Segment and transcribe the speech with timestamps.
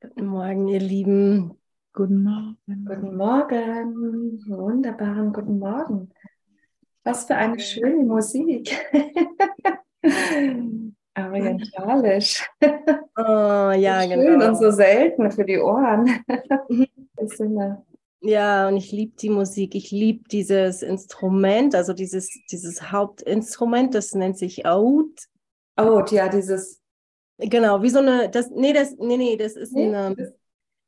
[0.00, 1.56] Guten Morgen, ihr Lieben.
[1.92, 2.56] Guten Morgen.
[2.84, 4.40] Guten Morgen.
[4.48, 6.10] Wunderbaren guten Morgen.
[7.04, 8.76] Was für eine schöne Musik.
[11.16, 12.50] Orientalisch.
[12.60, 14.22] Oh, ja, so genau.
[14.22, 16.24] Schön und so selten für die Ohren.
[18.20, 19.76] Ja, und ich liebe die Musik.
[19.76, 25.28] Ich liebe dieses Instrument, also dieses, dieses Hauptinstrument, das nennt sich Oud.
[25.78, 26.82] Oh, ja, dieses.
[27.38, 30.32] Genau, wie so eine, das, nee, das, nee, nee, das ist Nee, eine, das-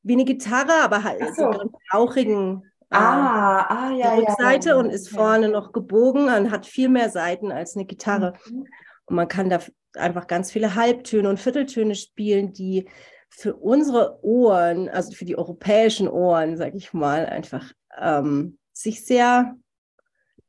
[0.03, 1.61] wie eine Gitarre, aber halt so so.
[1.61, 4.31] einen rauchigen äh, Ah, ah, ja, die ja.
[4.31, 8.33] Rückseite ja, und ist vorne noch gebogen und hat viel mehr Seiten als eine Gitarre.
[8.51, 8.67] Mhm.
[9.05, 9.61] Und man kann da
[9.95, 12.89] einfach ganz viele Halbtöne und Vierteltöne spielen, die
[13.29, 19.55] für unsere Ohren, also für die europäischen Ohren, sag ich mal, einfach ähm, sich sehr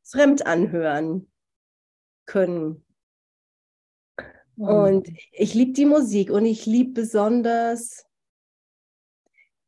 [0.02, 1.30] fremd anhören
[2.26, 2.84] können.
[4.62, 4.68] Mhm.
[4.68, 8.06] Und ich liebe die Musik und ich liebe besonders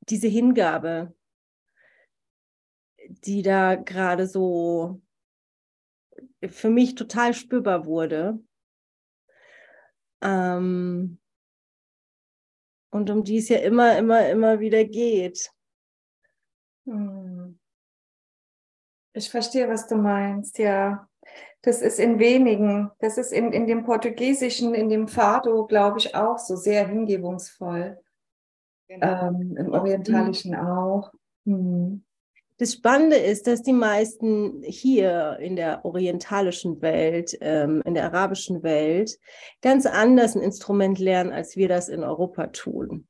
[0.08, 1.12] diese Hingabe,
[3.08, 5.02] die da gerade so
[6.48, 8.38] für mich total spürbar wurde.
[10.22, 11.18] Ähm,
[12.90, 15.50] und um die es ja immer, immer, immer wieder geht.
[16.86, 17.58] Hm.
[19.12, 21.08] Ich verstehe, was du meinst, ja.
[21.64, 26.14] Das ist in wenigen, das ist in, in dem Portugiesischen, in dem Fado, glaube ich,
[26.14, 27.98] auch so sehr hingebungsvoll.
[28.88, 31.10] Ähm, Im Orientalischen auch.
[31.46, 32.04] Hm.
[32.58, 38.62] Das Spannende ist, dass die meisten hier in der orientalischen Welt, ähm, in der arabischen
[38.62, 39.18] Welt,
[39.62, 43.08] ganz anders ein Instrument lernen, als wir das in Europa tun.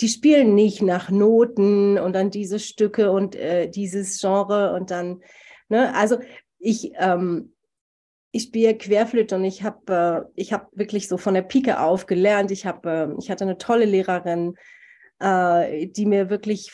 [0.00, 5.22] Die spielen nicht nach Noten und dann diese Stücke und äh, dieses Genre und dann,
[5.68, 6.18] ne, also
[6.58, 7.51] ich, ähm,
[8.32, 12.06] ich spiele Querflöte und ich habe äh, ich habe wirklich so von der Pike auf
[12.06, 12.50] gelernt.
[12.50, 14.56] Ich habe, äh, ich hatte eine tolle Lehrerin,
[15.20, 16.72] äh, die mir wirklich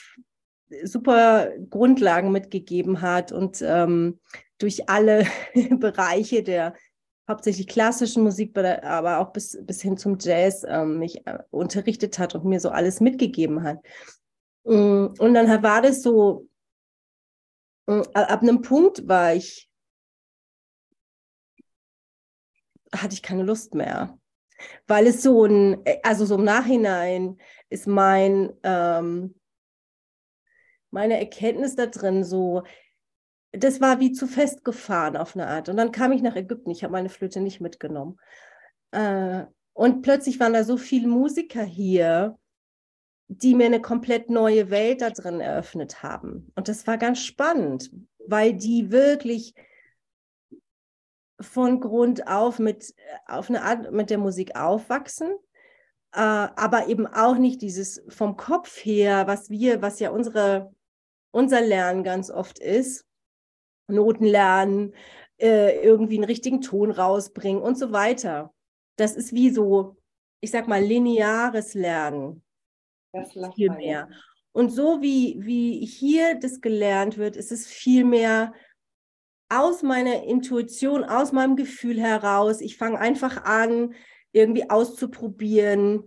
[0.84, 4.20] super Grundlagen mitgegeben hat und ähm,
[4.58, 5.26] durch alle
[5.70, 6.74] Bereiche der
[7.28, 12.34] hauptsächlich klassischen Musik, aber auch bis, bis hin zum Jazz ähm, mich äh, unterrichtet hat
[12.34, 13.78] und mir so alles mitgegeben hat.
[14.64, 16.47] Mm, Und dann war das so,
[17.86, 19.67] mm, ab einem Punkt war ich,
[22.94, 24.19] hatte ich keine Lust mehr.
[24.87, 27.38] Weil es so ein, also so im Nachhinein
[27.69, 29.34] ist mein, ähm,
[30.91, 32.65] meine Erkenntnis da drin so,
[33.53, 35.69] das war wie zu festgefahren auf eine Art.
[35.69, 38.19] Und dann kam ich nach Ägypten, ich habe meine Flöte nicht mitgenommen.
[38.91, 42.37] Äh, und plötzlich waren da so viele Musiker hier,
[43.28, 46.50] die mir eine komplett neue Welt da drin eröffnet haben.
[46.56, 47.91] Und das war ganz spannend,
[48.27, 49.54] weil die wirklich
[51.41, 52.94] von Grund auf mit,
[53.26, 55.31] auf eine Art mit der Musik aufwachsen,
[56.12, 60.75] äh, aber eben auch nicht dieses vom Kopf her, was wir, was ja unsere,
[61.31, 63.04] unser Lernen ganz oft ist,
[63.87, 64.94] Noten lernen,
[65.38, 68.53] äh, irgendwie einen richtigen Ton rausbringen und so weiter.
[68.97, 69.97] Das ist wie so,
[70.41, 72.43] ich sag mal, lineares Lernen.
[73.12, 74.09] Das Viel mehr.
[74.53, 78.53] Und so wie, wie hier das gelernt wird, ist es viel mehr
[79.48, 82.60] aus meiner Intuition, aus meinem Gefühl heraus.
[82.60, 83.94] Ich fange einfach an,
[84.32, 86.04] irgendwie auszuprobieren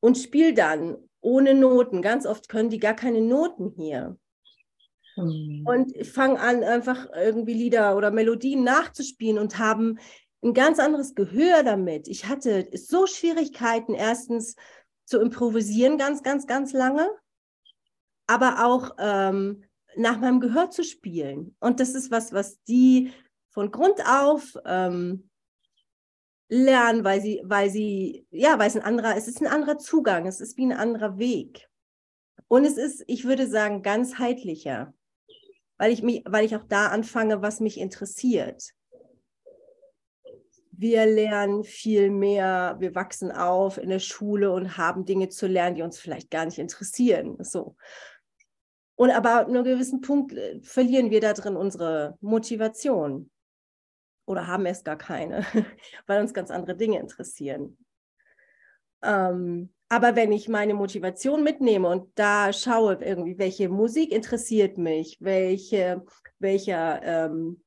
[0.00, 2.02] und spiele dann ohne Noten.
[2.02, 4.18] Ganz oft können die gar keine Noten hier.
[5.14, 5.64] Hm.
[5.66, 9.98] Und ich fange an, einfach irgendwie Lieder oder Melodien nachzuspielen und haben
[10.42, 12.08] ein ganz anderes Gehör damit.
[12.08, 14.56] Ich hatte so Schwierigkeiten, erstens
[15.04, 17.10] zu improvisieren, ganz, ganz, ganz lange,
[18.26, 19.64] aber auch ähm,
[19.96, 21.56] nach meinem Gehör zu spielen.
[21.60, 23.12] Und das ist was, was die
[23.50, 25.30] von Grund auf ähm,
[26.48, 30.26] lernen, weil sie, weil sie, ja, weil es ein anderer, es ist ein anderer Zugang,
[30.26, 31.68] es ist wie ein anderer Weg.
[32.48, 34.92] Und es ist, ich würde sagen, ganzheitlicher,
[35.78, 38.74] weil ich mich, weil ich auch da anfange, was mich interessiert.
[40.72, 45.76] Wir lernen viel mehr, wir wachsen auf in der Schule und haben Dinge zu lernen,
[45.76, 47.36] die uns vielleicht gar nicht interessieren.
[47.40, 47.76] So.
[49.00, 53.30] Und aber ab einem gewissen Punkt äh, verlieren wir da drin unsere Motivation
[54.26, 55.42] oder haben erst gar keine,
[56.06, 57.78] weil uns ganz andere Dinge interessieren.
[59.02, 65.16] Ähm, aber wenn ich meine Motivation mitnehme und da schaue irgendwie, welche Musik interessiert mich,
[65.22, 66.04] welche,
[66.38, 67.62] welcher ähm,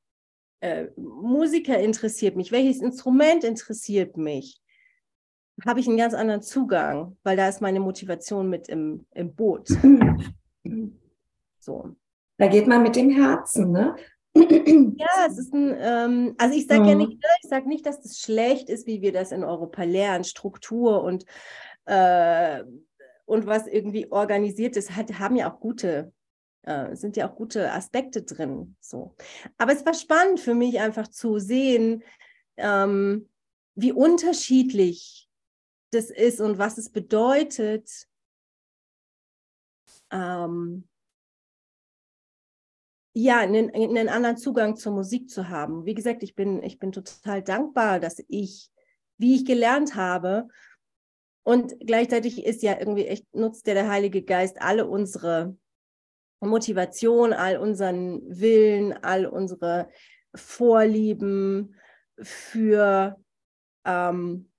[0.59, 4.62] äh, Musiker interessiert mich, welches Instrument interessiert mich,
[5.65, 9.69] habe ich einen ganz anderen Zugang, weil da ist meine Motivation mit im, im Boot.
[11.63, 11.95] So.
[12.38, 13.95] Da geht man mit dem Herzen, ne?
[14.36, 16.89] Ja, es ist ein, ähm, also ich sage ja.
[16.89, 19.83] ja nicht, ne, ich sage nicht, dass das schlecht ist, wie wir das in Europa
[19.83, 21.25] lernen, Struktur und,
[21.86, 22.63] äh,
[23.25, 26.12] und was irgendwie organisiert ist, hat, haben ja auch gute,
[26.63, 28.75] äh, sind ja auch gute Aspekte drin.
[28.80, 29.15] So.
[29.57, 32.04] Aber es war spannend für mich einfach zu sehen,
[32.57, 33.30] ähm,
[33.75, 35.30] wie unterschiedlich
[35.92, 38.07] das ist und was es bedeutet,
[40.12, 40.88] ähm,
[43.13, 45.86] ja, einen, einen anderen Zugang zur Musik zu haben.
[45.86, 48.69] Wie gesagt, ich bin, ich bin total dankbar, dass ich,
[49.18, 50.48] wie ich gelernt habe,
[51.44, 55.57] und gleichzeitig ist ja irgendwie echt, nutzt ja der Heilige Geist alle unsere
[56.39, 59.89] Motivation, all unseren Willen, all unsere
[60.33, 61.75] Vorlieben
[62.21, 63.18] für
[63.86, 64.50] ähm,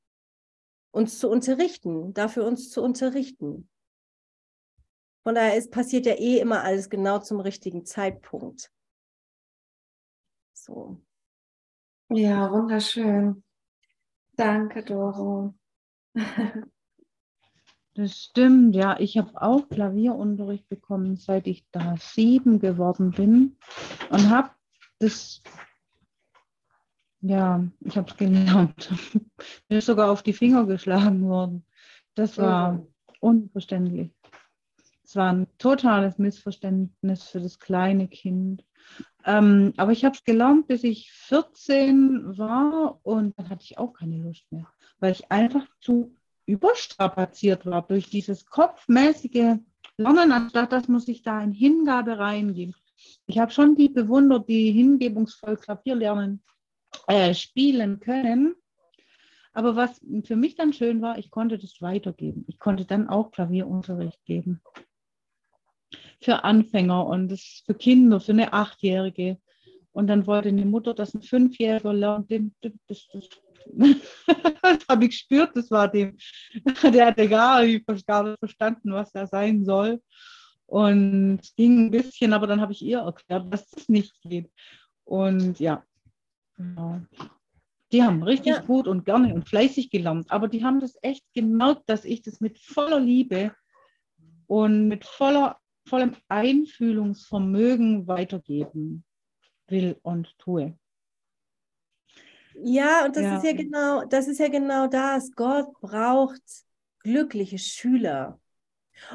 [0.90, 3.68] uns zu unterrichten, dafür uns zu unterrichten.
[5.24, 8.70] Von daher ist, passiert ja eh immer alles genau zum richtigen Zeitpunkt.
[10.52, 11.00] So.
[12.10, 13.42] Ja, wunderschön.
[14.36, 15.54] Danke, Doro.
[17.96, 18.98] Das stimmt, ja.
[18.98, 23.56] Ich habe auch Klavierunterricht bekommen, seit ich da sieben geworden bin
[24.10, 24.50] und habe
[24.98, 25.42] das,
[27.20, 28.92] ja, ich habe es gelernt.
[29.68, 31.64] Mir ist sogar auf die Finger geschlagen worden.
[32.16, 32.88] Das war oh.
[33.20, 34.10] unverständlich.
[35.16, 38.64] War ein totales Missverständnis für das kleine Kind.
[39.24, 43.92] Ähm, aber ich habe es gelernt, bis ich 14 war und dann hatte ich auch
[43.94, 44.66] keine Lust mehr,
[44.98, 46.14] weil ich einfach zu
[46.46, 49.56] überstrapaziert war durch dieses kopfmäßige
[49.96, 52.80] Lernen, anstatt dass man sich da in Hingabe reingibt.
[53.26, 56.42] Ich habe schon die bewundert, die hingebungsvoll Klavier lernen,
[57.06, 58.54] äh, spielen können.
[59.54, 62.44] Aber was für mich dann schön war, ich konnte das weitergeben.
[62.48, 64.60] Ich konnte dann auch Klavierunterricht geben
[66.24, 69.38] für Anfänger und das für Kinder, für eine Achtjährige.
[69.92, 72.30] Und dann wollte eine Mutter, dass ein Fünfjähriger lernt.
[72.60, 73.28] Das, das,
[73.66, 76.16] das habe ich gespürt, das war dem.
[76.82, 80.02] Der hatte gar nicht, gar nicht verstanden, was er sein soll.
[80.66, 84.50] Und es ging ein bisschen, aber dann habe ich ihr erklärt, dass das nicht geht.
[85.04, 85.84] Und ja,
[86.56, 87.02] genau.
[87.92, 88.60] Die haben richtig ja.
[88.62, 92.40] gut und gerne und fleißig gelernt, aber die haben das echt gemerkt, dass ich das
[92.40, 93.54] mit voller Liebe
[94.46, 99.04] und mit voller vollem Einfühlungsvermögen weitergeben
[99.68, 100.78] will und tue.
[102.62, 103.36] Ja, und das ja.
[103.36, 105.32] ist ja genau, das ist ja genau das.
[105.32, 106.42] Gott braucht
[107.00, 108.40] glückliche Schüler.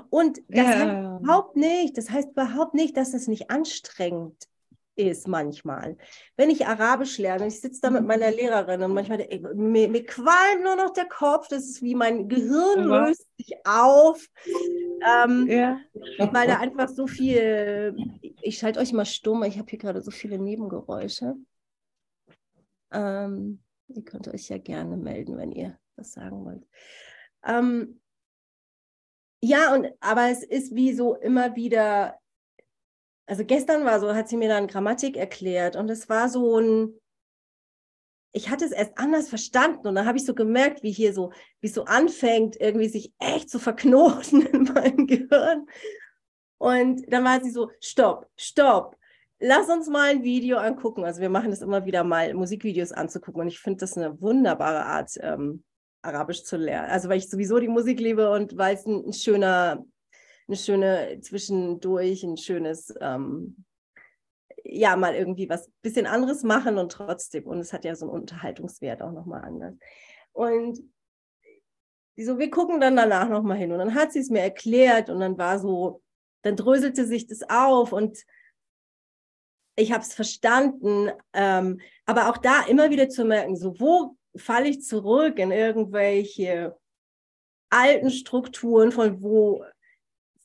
[0.09, 0.65] Und das ja.
[0.65, 4.49] heißt überhaupt nicht, das heißt überhaupt nicht, dass es nicht anstrengend
[5.07, 5.97] ist manchmal.
[6.35, 10.05] Wenn ich Arabisch lerne, ich sitze da mit meiner Lehrerin und manchmal, ey, mir, mir
[10.05, 14.25] qualmt nur noch der Kopf, das ist wie mein Gehirn löst sich auf,
[15.07, 15.79] ähm, ja.
[16.17, 17.95] weil da einfach so viel,
[18.41, 21.35] ich schalte euch mal stumm, ich habe hier gerade so viele Nebengeräusche.
[22.91, 26.67] Ähm, ihr könnt euch ja gerne melden, wenn ihr was sagen wollt.
[27.45, 27.99] Ähm,
[29.41, 32.19] ja, und aber es ist wie so immer wieder
[33.29, 36.99] also gestern war so, hat sie mir dann Grammatik erklärt und es war so ein,
[38.31, 41.31] ich hatte es erst anders verstanden und dann habe ich so gemerkt, wie hier so,
[41.61, 45.67] wie es so anfängt, irgendwie sich echt zu verknoten in meinem Gehirn.
[46.57, 48.97] Und dann war sie so, stopp, stopp,
[49.39, 51.05] lass uns mal ein Video angucken.
[51.05, 54.85] Also wir machen das immer wieder mal, Musikvideos anzugucken und ich finde das eine wunderbare
[54.85, 55.63] Art, ähm,
[56.01, 56.89] Arabisch zu lernen.
[56.89, 59.85] Also weil ich sowieso die Musik liebe und weil es ein schöner
[60.49, 63.63] eine schöne zwischendurch, ein schönes, ähm,
[64.63, 68.21] ja, mal irgendwie was bisschen anderes machen und trotzdem, und es hat ja so einen
[68.21, 69.75] Unterhaltungswert auch nochmal anders.
[70.33, 70.79] Und
[72.17, 73.71] so, wir gucken dann danach nochmal hin.
[73.71, 76.01] Und dann hat sie es mir erklärt und dann war so,
[76.41, 78.17] dann dröselte sich das auf und
[79.75, 81.11] ich habe es verstanden.
[81.33, 86.75] Ähm, aber auch da immer wieder zu merken, so, wo falle ich zurück in irgendwelche
[87.69, 89.63] alten Strukturen, von wo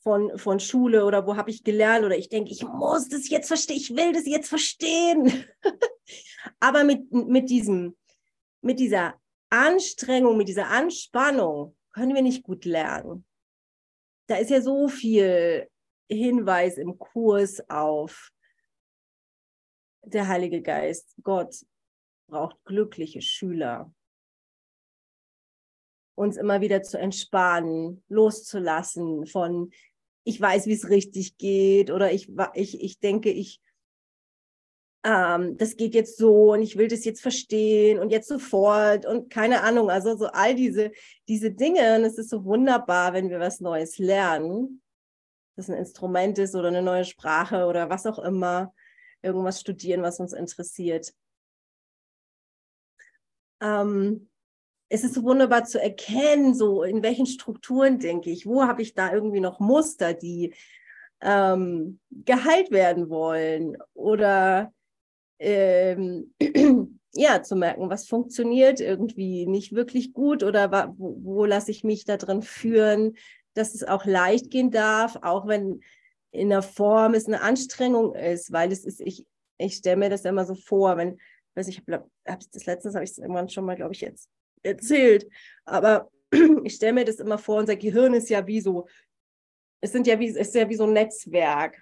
[0.05, 3.47] von, von Schule oder wo habe ich gelernt oder ich denke, ich muss das jetzt
[3.47, 5.45] verstehen, ich will das jetzt verstehen.
[6.59, 7.97] Aber mit, mit diesem,
[8.61, 9.19] mit dieser
[9.49, 13.25] Anstrengung, mit dieser Anspannung können wir nicht gut lernen.
[14.27, 15.67] Da ist ja so viel
[16.07, 18.29] Hinweis im Kurs auf
[20.03, 21.15] der Heilige Geist.
[21.23, 21.65] Gott
[22.27, 23.91] braucht glückliche Schüler.
[26.13, 29.71] Uns immer wieder zu entspannen, loszulassen von
[30.25, 33.61] ich weiß, wie es richtig geht oder ich, ich, ich denke, ich,
[35.03, 39.29] ähm, das geht jetzt so und ich will das jetzt verstehen und jetzt sofort und
[39.29, 40.91] keine Ahnung, also so all diese,
[41.27, 44.81] diese Dinge und es ist so wunderbar, wenn wir was Neues lernen,
[45.55, 48.73] das ein Instrument ist oder eine neue Sprache oder was auch immer,
[49.21, 51.13] irgendwas studieren, was uns interessiert.
[53.61, 54.27] Ähm,
[54.95, 58.93] es ist so wunderbar zu erkennen, so in welchen Strukturen denke ich, wo habe ich
[58.93, 60.53] da irgendwie noch Muster, die
[61.21, 63.77] ähm, geheilt werden wollen?
[63.93, 64.71] Oder
[65.37, 66.33] ähm,
[67.13, 72.05] ja, zu merken, was funktioniert irgendwie nicht wirklich gut oder wo, wo lasse ich mich
[72.05, 73.17] da drin führen,
[73.53, 75.81] dass es auch leicht gehen darf, auch wenn
[76.31, 79.25] in der Form es eine Anstrengung ist, weil es ist, ich,
[79.57, 81.17] ich stelle mir das immer so vor, wenn,
[81.55, 84.29] weiß ich, habe hab das letztens, habe ich es irgendwann schon mal, glaube ich, jetzt
[84.65, 85.27] erzählt,
[85.65, 86.09] aber
[86.63, 88.87] ich stelle mir das immer vor, unser Gehirn ist ja wie so,
[89.81, 91.81] es sind ja wie, ist ja wie so ein Netzwerk.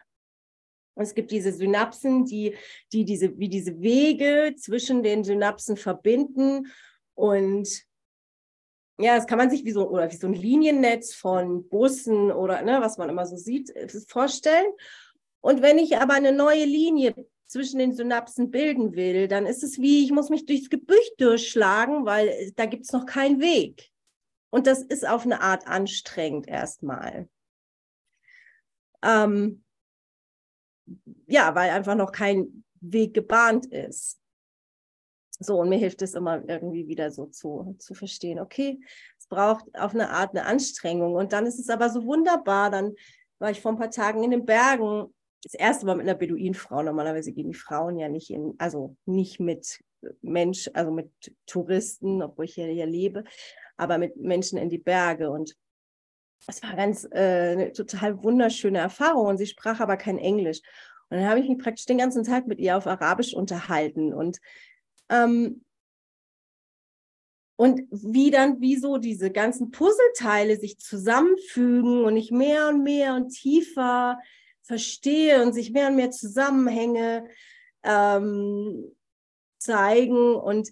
[0.95, 2.55] Und es gibt diese Synapsen, die,
[2.91, 6.71] die diese, wie diese Wege zwischen den Synapsen verbinden.
[7.15, 7.83] Und
[8.99, 12.61] ja, das kann man sich wie so, oder wie so ein Liniennetz von Bussen oder
[12.61, 14.71] ne, was man immer so sieht, äh, vorstellen.
[15.41, 17.15] Und wenn ich aber eine neue Linie
[17.53, 22.03] zwischen den Synapsen bilden will, dann ist es wie, ich muss mich durchs Gebücht durchschlagen,
[22.03, 23.91] weil äh, da gibt es noch keinen Weg.
[24.49, 27.29] Und das ist auf eine Art anstrengend erstmal.
[29.03, 29.63] Ähm,
[31.27, 34.19] ja, weil einfach noch kein Weg gebahnt ist.
[35.39, 38.79] So, und mir hilft es immer irgendwie wieder so zu, zu verstehen, okay,
[39.19, 41.13] es braucht auf eine Art eine Anstrengung.
[41.13, 42.71] Und dann ist es aber so wunderbar.
[42.71, 42.95] Dann
[43.37, 46.81] war ich vor ein paar Tagen in den Bergen, das erste Mal mit einer Beduinenfrau.
[46.81, 49.83] Normalerweise gehen die Frauen ja nicht in, also nicht mit
[50.21, 51.11] Mensch, also mit
[51.45, 53.23] Touristen, obwohl ich hier, hier lebe,
[53.77, 55.29] aber mit Menschen in die Berge.
[55.29, 55.55] Und
[56.47, 59.27] es war ganz äh, eine total wunderschöne Erfahrung.
[59.27, 60.61] Und sie sprach aber kein Englisch.
[61.09, 64.13] Und dann habe ich mich praktisch den ganzen Tag mit ihr auf Arabisch unterhalten.
[64.13, 64.39] Und
[65.09, 65.63] ähm,
[67.55, 73.13] und wie dann, wie so diese ganzen Puzzleteile sich zusammenfügen und ich mehr und mehr
[73.13, 74.17] und tiefer
[74.63, 77.29] verstehe und sich mehr und mehr Zusammenhänge
[77.83, 78.95] ähm,
[79.59, 80.71] zeigen und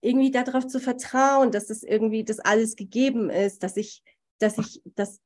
[0.00, 4.02] irgendwie darauf zu vertrauen, dass das irgendwie, das alles gegeben ist, dass ich,
[4.38, 5.20] dass ich, dass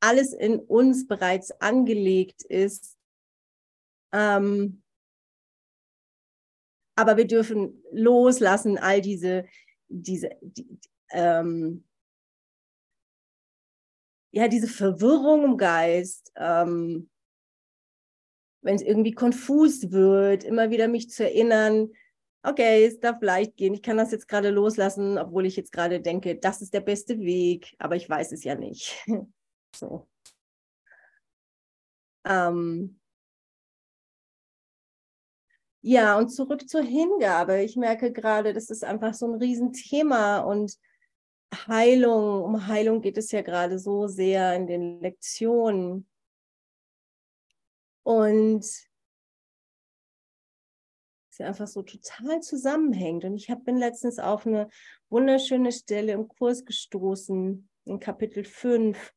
[0.00, 2.98] alles in uns bereits angelegt ist.
[4.12, 4.82] Ähm,
[6.96, 9.46] aber wir dürfen loslassen, all diese,
[9.88, 10.78] diese, die,
[11.12, 11.84] ähm,
[14.32, 17.10] ja, diese Verwirrung im Geist, ähm,
[18.62, 21.90] wenn es irgendwie konfus wird, immer wieder mich zu erinnern,
[22.42, 26.00] okay, es darf leicht gehen, ich kann das jetzt gerade loslassen, obwohl ich jetzt gerade
[26.00, 29.04] denke, das ist der beste Weg, aber ich weiß es ja nicht.
[29.76, 30.08] so.
[32.24, 33.00] Ähm,
[35.82, 37.62] ja, und zurück zur Hingabe.
[37.62, 40.76] Ich merke gerade, das ist einfach so ein Riesenthema und
[41.54, 46.08] Heilung, um Heilung geht es ja gerade so sehr in den Lektionen.
[48.02, 48.88] Und es
[51.30, 53.24] ist einfach so total zusammenhängt.
[53.24, 54.68] Und ich hab, bin letztens auf eine
[55.08, 59.12] wunderschöne Stelle im Kurs gestoßen, in Kapitel 5,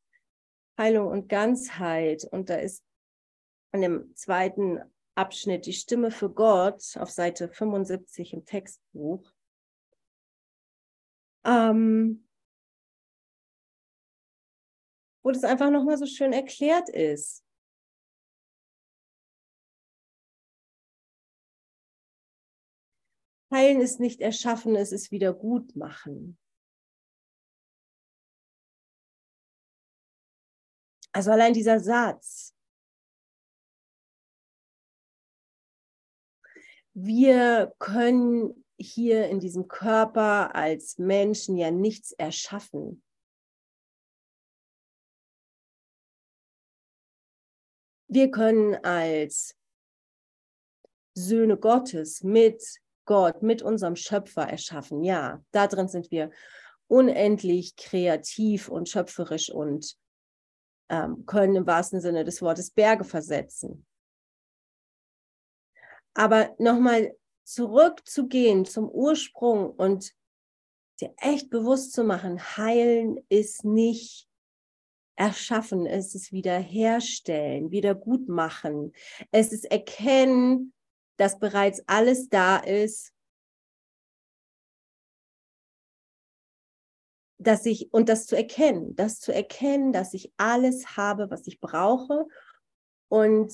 [0.78, 2.24] Heilung und Ganzheit.
[2.24, 2.82] Und da ist
[3.72, 4.80] an dem zweiten
[5.14, 9.32] Abschnitt Die Stimme für Gott auf Seite 75 im Textbuch.
[11.44, 12.23] Ähm,
[15.24, 17.42] wo das einfach nochmal so schön erklärt ist.
[23.50, 26.38] Heilen ist nicht erschaffen, es ist wieder gut machen.
[31.12, 32.56] Also allein dieser Satz,
[36.92, 43.03] wir können hier in diesem Körper als Menschen ja nichts erschaffen.
[48.14, 49.56] Wir können als
[51.14, 52.62] Söhne Gottes mit
[53.06, 55.02] Gott, mit unserem Schöpfer erschaffen.
[55.02, 56.30] Ja, da drin sind wir
[56.86, 59.98] unendlich kreativ und schöpferisch und
[60.90, 63.84] ähm, können im wahrsten Sinne des Wortes Berge versetzen.
[66.14, 70.14] Aber nochmal zurückzugehen zum Ursprung und
[71.00, 74.28] dir echt bewusst zu machen, heilen ist nicht
[75.16, 78.92] erschaffen, es ist wiederherstellen, wiedergutmachen.
[79.30, 80.72] Es ist erkennen,
[81.16, 83.12] dass bereits alles da ist,
[87.38, 91.60] dass ich, und das zu erkennen, das zu erkennen, dass ich alles habe, was ich
[91.60, 92.26] brauche
[93.08, 93.52] und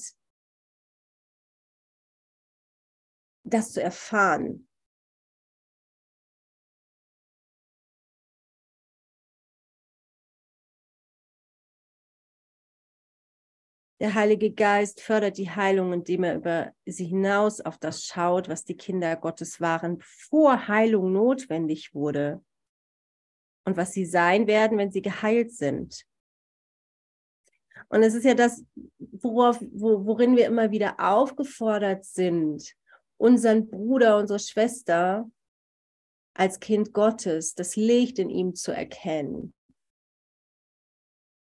[3.45, 4.70] das zu erfahren.
[14.01, 18.65] Der Heilige Geist fördert die Heilung, indem er über sie hinaus auf das schaut, was
[18.65, 22.43] die Kinder Gottes waren, bevor Heilung notwendig wurde
[23.67, 26.07] und was sie sein werden, wenn sie geheilt sind.
[27.91, 28.65] Und es ist ja das,
[28.99, 32.75] worauf, wo, worin wir immer wieder aufgefordert sind,
[33.19, 35.31] unseren Bruder, unsere Schwester
[36.33, 39.53] als Kind Gottes, das Licht in ihm zu erkennen.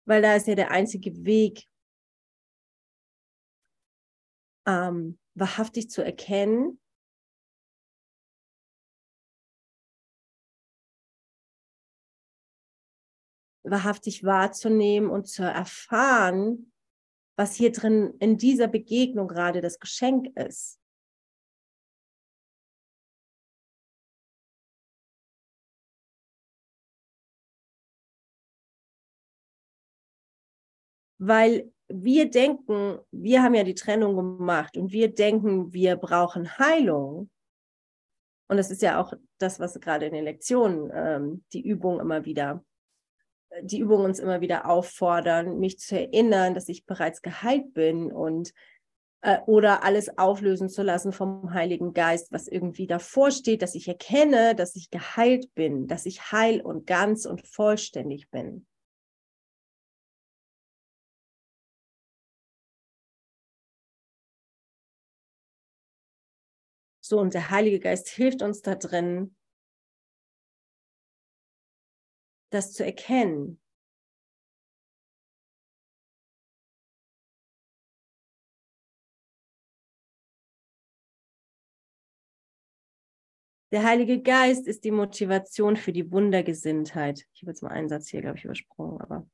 [0.06, 1.68] Weil da ist ja der einzige Weg,
[4.68, 6.80] ähm, wahrhaftig zu erkennen,
[13.64, 16.72] wahrhaftig wahrzunehmen und zu erfahren,
[17.38, 20.80] was hier drin in dieser Begegnung gerade das Geschenk ist.
[31.20, 37.30] Weil wir denken, wir haben ja die Trennung gemacht und wir denken, wir brauchen Heilung.
[38.50, 42.26] Und das ist ja auch das, was gerade in den Lektionen ähm, die Übung immer
[42.26, 42.64] wieder,
[43.62, 48.54] die Übungen uns immer wieder auffordern, mich zu erinnern, dass ich bereits geheilt bin und
[49.22, 53.88] äh, oder alles auflösen zu lassen vom Heiligen Geist, was irgendwie davor steht, dass ich
[53.88, 58.66] erkenne, dass ich geheilt bin, dass ich heil und ganz und vollständig bin.
[67.08, 69.34] So, und der Heilige Geist hilft uns da drin,
[72.50, 73.62] das zu erkennen.
[83.72, 87.26] Der Heilige Geist ist die Motivation für die Wundergesinntheit.
[87.34, 89.26] Ich habe jetzt mal einen Satz hier, glaube ich, übersprungen, aber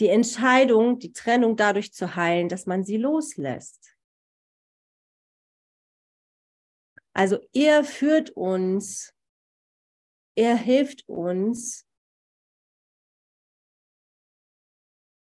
[0.00, 3.91] die Entscheidung, die Trennung dadurch zu heilen, dass man sie loslässt.
[7.14, 9.14] Also er führt uns,
[10.34, 11.86] er hilft uns,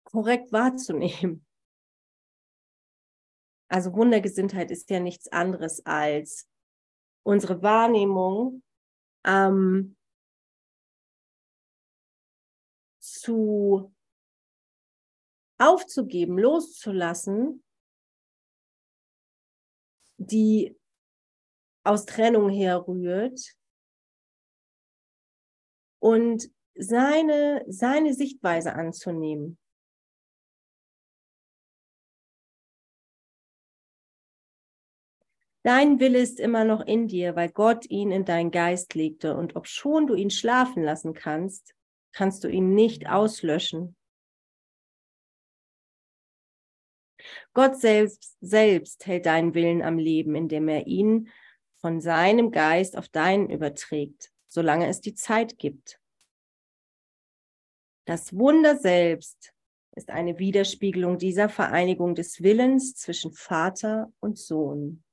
[0.03, 1.45] korrekt wahrzunehmen.
[3.67, 6.47] Also Wundergesinntheit ist ja nichts anderes als
[7.23, 8.63] unsere Wahrnehmung
[9.25, 9.97] ähm,
[12.99, 13.93] zu
[15.57, 17.63] aufzugeben, loszulassen,
[20.17, 20.77] die
[21.85, 23.55] aus Trennung herrührt
[25.99, 29.57] und seine, seine Sichtweise anzunehmen.
[35.63, 39.35] Dein Wille ist immer noch in dir, weil Gott ihn in deinen Geist legte.
[39.35, 41.73] Und ob schon du ihn schlafen lassen kannst,
[42.13, 43.95] kannst du ihn nicht auslöschen.
[47.53, 51.31] Gott selbst, selbst hält deinen Willen am Leben, indem er ihn
[51.85, 56.01] von seinem Geist auf deinen überträgt, solange es die Zeit gibt.
[58.07, 59.53] Das Wunder selbst
[59.95, 65.03] ist eine Widerspiegelung dieser Vereinigung des Willens zwischen Vater und Sohn.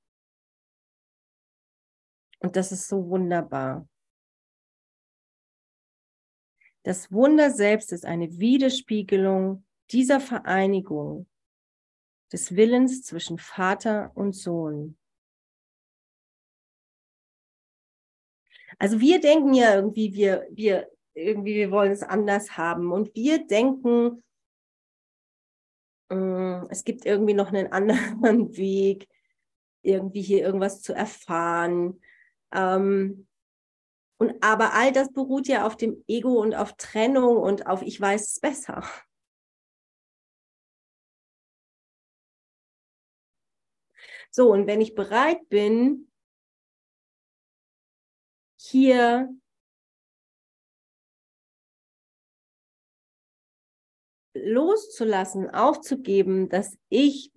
[2.39, 3.87] Und das ist so wunderbar.
[6.85, 11.29] Das Wunder selbst ist eine Widerspiegelung dieser Vereinigung
[12.33, 14.97] des Willens zwischen Vater und Sohn.
[18.79, 22.93] Also wir denken ja irgendwie, wir, wir, irgendwie, wir wollen es anders haben.
[22.93, 24.23] Und wir denken,
[26.11, 29.09] äh, es gibt irgendwie noch einen anderen Weg,
[29.83, 32.01] irgendwie hier irgendwas zu erfahren.
[32.53, 33.27] Ähm,
[34.19, 38.01] und aber all das beruht ja auf dem Ego und auf Trennung und auf ich
[38.01, 38.85] weiß es besser.
[44.31, 46.12] So, und wenn ich bereit bin,
[48.69, 49.29] hier
[54.35, 57.33] loszulassen, aufzugeben, dass ich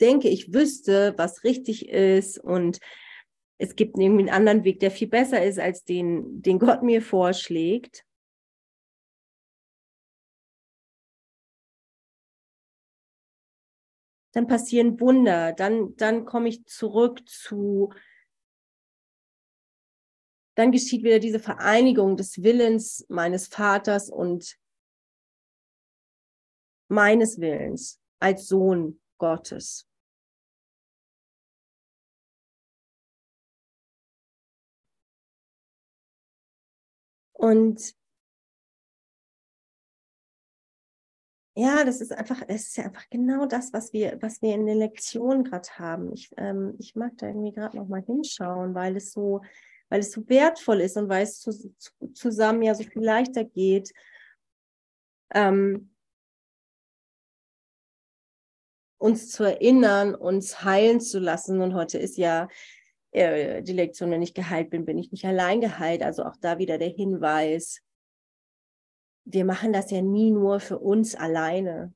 [0.00, 2.78] denke, ich wüsste, was richtig ist und
[3.58, 7.02] es gibt irgendwie einen anderen Weg, der viel besser ist als den, den Gott mir
[7.02, 8.06] vorschlägt.
[14.32, 17.92] Dann passieren Wunder, dann, dann komme ich zurück zu
[20.54, 24.58] dann geschieht wieder diese Vereinigung des Willens meines Vaters und
[26.88, 29.86] meines Willens als Sohn Gottes.
[37.32, 37.94] Und
[41.56, 44.66] ja, das ist einfach, es ist ja einfach genau das, was wir, was wir in
[44.66, 46.12] den Lektionen gerade haben.
[46.12, 49.40] Ich, ähm, ich mag da irgendwie gerade noch mal hinschauen, weil es so,
[49.90, 53.44] weil es so wertvoll ist und weil es zu, zu, zusammen ja so viel leichter
[53.44, 53.92] geht.
[55.34, 55.90] Ähm,
[58.98, 61.60] uns zu erinnern, uns heilen zu lassen.
[61.60, 62.48] Und heute ist ja
[63.12, 66.02] äh, die Lektion, wenn ich geheilt bin, bin ich nicht allein geheilt.
[66.02, 67.82] Also auch da wieder der Hinweis,
[69.24, 71.92] wir machen das ja nie nur für uns alleine.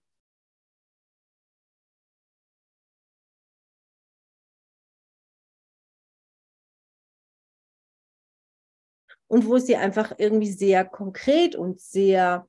[9.34, 12.48] Und wo es dir einfach irgendwie sehr konkret und sehr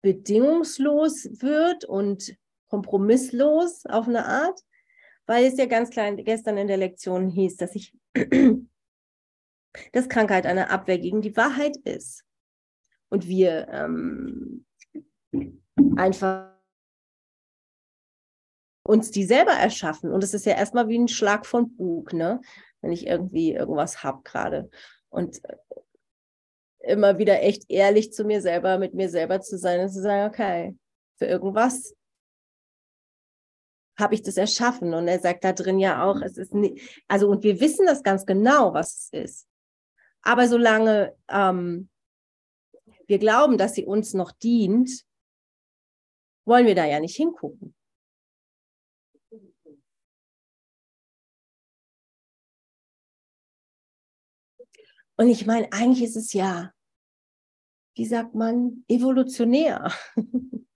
[0.00, 4.58] bedingungslos wird und kompromisslos auf eine Art,
[5.26, 7.94] weil es ja ganz klein gestern in der Lektion hieß, dass ich,
[9.92, 12.24] dass Krankheit eine Abwehr gegen die Wahrheit ist
[13.10, 14.64] und wir ähm,
[15.96, 16.56] einfach
[18.84, 20.10] uns die selber erschaffen.
[20.10, 22.40] Und es ist ja erstmal wie ein Schlag von Bug, ne?
[22.80, 24.70] Wenn ich irgendwie irgendwas habe gerade.
[25.10, 25.42] Und
[26.80, 30.32] immer wieder echt ehrlich zu mir selber, mit mir selber zu sein und zu sagen,
[30.32, 30.76] okay,
[31.18, 31.94] für irgendwas
[33.98, 34.94] habe ich das erschaffen.
[34.94, 38.02] Und er sagt da drin ja auch, es ist nicht, also und wir wissen das
[38.02, 39.46] ganz genau, was es ist.
[40.22, 41.88] Aber solange ähm,
[43.06, 45.04] wir glauben, dass sie uns noch dient,
[46.46, 47.74] wollen wir da ja nicht hingucken.
[55.20, 56.72] Und ich meine, eigentlich ist es ja,
[57.94, 59.92] wie sagt man, evolutionär.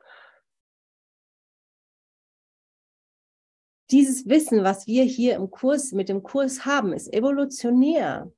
[3.90, 8.30] Dieses Wissen, was wir hier im Kurs mit dem Kurs haben, ist evolutionär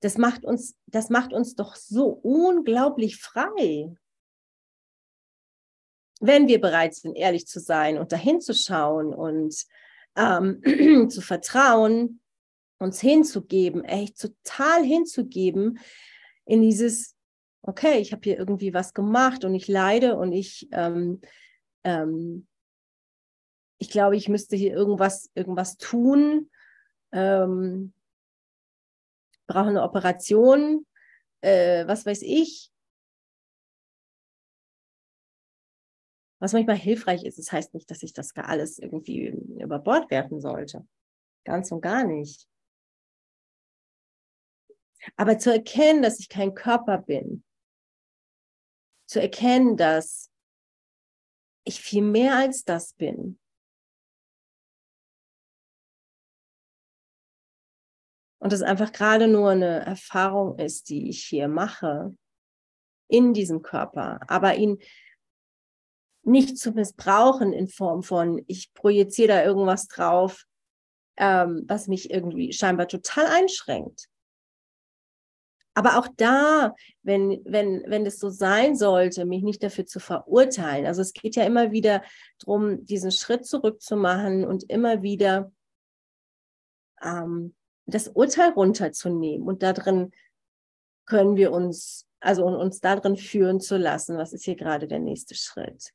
[0.00, 3.92] das macht uns, das macht uns doch so unglaublich frei.
[6.20, 9.66] Wenn wir bereit sind, ehrlich zu sein und dahin zu schauen und
[10.16, 10.62] ähm,
[11.10, 12.20] zu vertrauen,
[12.78, 15.78] uns hinzugeben, echt total hinzugeben
[16.44, 17.16] in dieses,
[17.62, 21.20] okay, ich habe hier irgendwie was gemacht und ich leide und ich, ähm,
[21.84, 22.46] ähm,
[23.78, 26.50] ich glaube, ich müsste hier irgendwas, irgendwas tun.
[27.12, 27.92] Ähm,
[29.46, 30.86] brauche eine Operation,
[31.40, 32.70] äh, was weiß ich.
[36.38, 40.10] Was manchmal hilfreich ist, das heißt nicht, dass ich das gar alles irgendwie über Bord
[40.10, 40.86] werfen sollte.
[41.44, 42.46] Ganz und gar nicht.
[45.16, 47.44] Aber zu erkennen, dass ich kein Körper bin,
[49.06, 50.30] zu erkennen, dass
[51.64, 53.38] ich viel mehr als das bin,
[58.46, 62.14] Und es einfach gerade nur eine Erfahrung ist, die ich hier mache
[63.08, 64.78] in diesem Körper, aber ihn
[66.22, 70.44] nicht zu missbrauchen in Form von, ich projiziere da irgendwas drauf,
[71.16, 74.06] ähm, was mich irgendwie scheinbar total einschränkt.
[75.76, 80.86] Aber auch da, wenn, wenn, wenn es so sein sollte, mich nicht dafür zu verurteilen.
[80.86, 82.02] Also es geht ja immer wieder
[82.38, 85.52] darum, diesen Schritt zurückzumachen und immer wieder
[87.02, 90.12] ähm, das Urteil runterzunehmen und darin
[91.04, 94.16] können wir uns, also uns darin führen zu lassen.
[94.16, 95.92] Was ist hier gerade der nächste Schritt?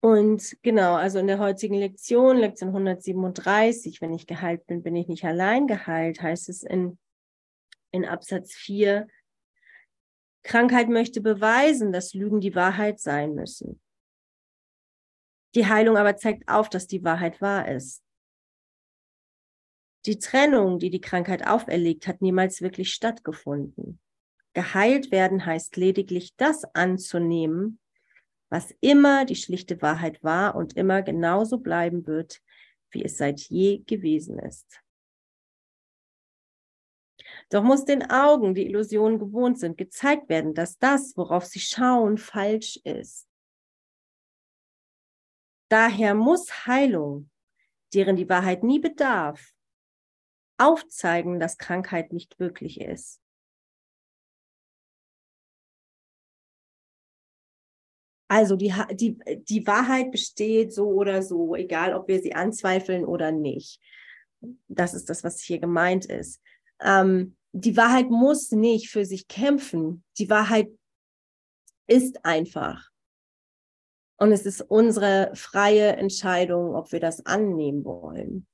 [0.00, 5.08] Und genau, also in der heutigen Lektion, Lektion 137, wenn ich geheilt bin, bin ich
[5.08, 6.98] nicht allein geheilt, heißt es in,
[7.90, 9.06] in Absatz 4,
[10.42, 13.80] Krankheit möchte beweisen, dass Lügen die Wahrheit sein müssen.
[15.54, 18.02] Die Heilung aber zeigt auf, dass die Wahrheit wahr ist.
[20.06, 24.00] Die Trennung, die die Krankheit auferlegt, hat niemals wirklich stattgefunden.
[24.54, 27.79] Geheilt werden heißt lediglich das anzunehmen,
[28.50, 32.42] was immer die schlichte Wahrheit war und immer genauso bleiben wird,
[32.90, 34.82] wie es seit je gewesen ist.
[37.48, 42.18] Doch muss den Augen, die Illusionen gewohnt sind, gezeigt werden, dass das, worauf sie schauen,
[42.18, 43.28] falsch ist.
[45.68, 47.30] Daher muss Heilung,
[47.94, 49.52] deren die Wahrheit nie bedarf,
[50.58, 53.19] aufzeigen, dass Krankheit nicht wirklich ist.
[58.30, 63.32] Also die, die, die Wahrheit besteht so oder so, egal ob wir sie anzweifeln oder
[63.32, 63.80] nicht.
[64.68, 66.40] Das ist das, was hier gemeint ist.
[66.80, 70.04] Ähm, die Wahrheit muss nicht für sich kämpfen.
[70.18, 70.70] Die Wahrheit
[71.88, 72.90] ist einfach.
[74.16, 78.46] Und es ist unsere freie Entscheidung, ob wir das annehmen wollen.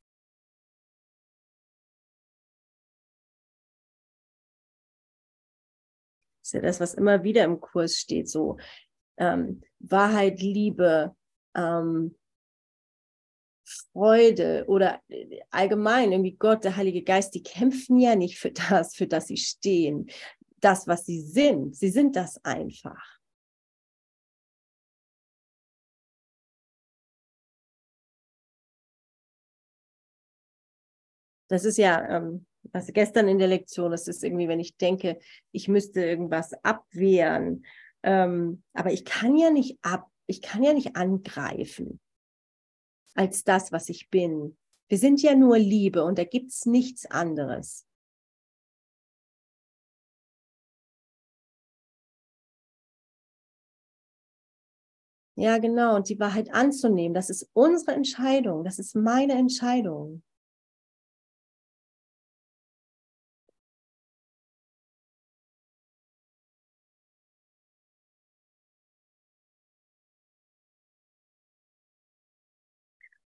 [6.41, 8.57] Das ist ja das, was immer wieder im Kurs steht, so
[9.19, 11.15] ähm, Wahrheit, Liebe,
[11.55, 12.15] ähm,
[13.93, 15.01] Freude oder
[15.51, 19.37] allgemein irgendwie Gott, der Heilige Geist, die kämpfen ja nicht für das, für das sie
[19.37, 20.09] stehen,
[20.61, 21.77] das, was sie sind.
[21.77, 23.17] Sie sind das einfach.
[31.49, 35.19] Das ist ja, ähm, was gestern in der Lektion, das ist irgendwie, wenn ich denke,
[35.53, 37.65] ich müsste irgendwas abwehren,
[38.03, 42.01] ähm, aber ich kann ja nicht ab, ich kann ja nicht angreifen
[43.15, 44.57] als das, was ich bin.
[44.89, 47.87] Wir sind ja nur Liebe und da gibt es nichts anderes.
[55.39, 55.97] Ja, genau.
[55.97, 58.65] Und die Wahrheit anzunehmen, das ist unsere Entscheidung.
[58.65, 60.23] Das ist meine Entscheidung.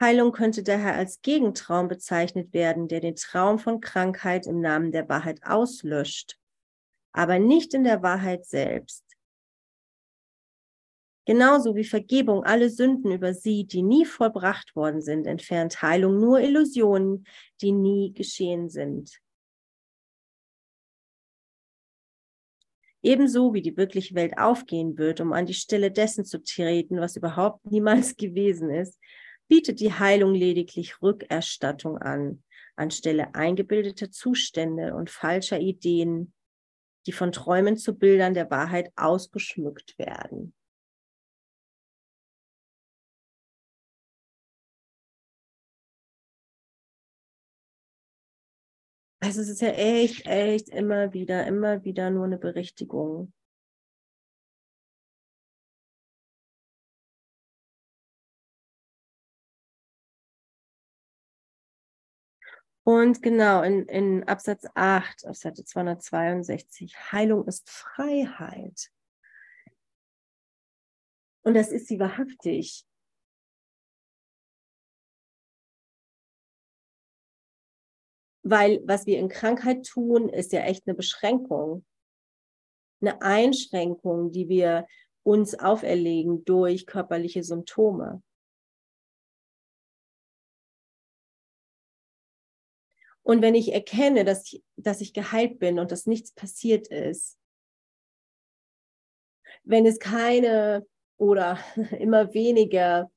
[0.01, 5.07] Heilung könnte daher als Gegentraum bezeichnet werden, der den Traum von Krankheit im Namen der
[5.07, 6.39] Wahrheit auslöscht,
[7.13, 9.05] aber nicht in der Wahrheit selbst.
[11.25, 17.27] Genauso wie Vergebung alle Sünden übersieht, die nie vollbracht worden sind, entfernt Heilung nur Illusionen,
[17.61, 19.21] die nie geschehen sind.
[23.03, 27.15] Ebenso wie die wirkliche Welt aufgehen wird, um an die Stelle dessen zu treten, was
[27.15, 28.99] überhaupt niemals gewesen ist,
[29.51, 32.41] bietet die Heilung lediglich Rückerstattung an,
[32.77, 36.33] anstelle eingebildeter Zustände und falscher Ideen,
[37.05, 40.53] die von Träumen zu Bildern der Wahrheit ausgeschmückt werden.
[49.19, 53.33] Also es ist ja echt, echt immer wieder, immer wieder nur eine Berichtigung.
[62.83, 68.91] Und genau, in, in Absatz 8 auf Seite 262, Heilung ist Freiheit.
[71.43, 72.85] Und das ist sie wahrhaftig.
[78.43, 81.85] Weil was wir in Krankheit tun, ist ja echt eine Beschränkung.
[82.99, 84.87] Eine Einschränkung, die wir
[85.23, 88.23] uns auferlegen durch körperliche Symptome.
[93.31, 97.39] Und wenn ich erkenne, dass ich, dass ich geheilt bin und dass nichts passiert ist,
[99.63, 100.85] wenn es keine
[101.17, 101.57] oder
[101.97, 103.09] immer weniger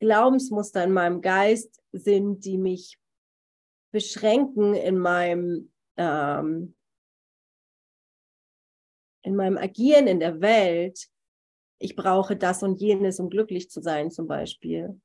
[0.00, 2.98] Glaubensmuster in meinem Geist sind, die mich
[3.92, 6.74] beschränken in meinem, ähm,
[9.22, 11.06] in meinem Agieren in der Welt,
[11.78, 15.00] ich brauche das und jenes, um glücklich zu sein zum Beispiel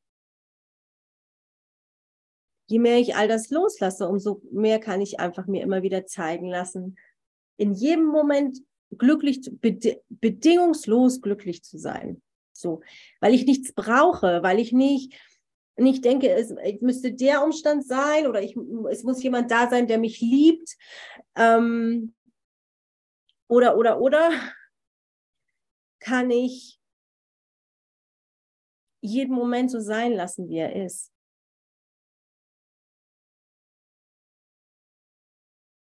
[2.71, 6.47] je mehr ich all das loslasse, umso mehr kann ich einfach mir immer wieder zeigen
[6.47, 6.97] lassen,
[7.57, 8.59] in jedem Moment
[8.97, 9.41] glücklich,
[10.09, 12.21] bedingungslos glücklich zu sein.
[12.53, 12.81] So,
[13.19, 15.19] weil ich nichts brauche, weil ich nicht,
[15.75, 18.55] nicht denke, es, es müsste der Umstand sein oder ich,
[18.89, 20.77] es muss jemand da sein, der mich liebt.
[21.35, 22.13] Ähm,
[23.49, 24.31] oder, oder, oder
[25.99, 26.79] kann ich
[29.01, 31.11] jeden Moment so sein lassen, wie er ist.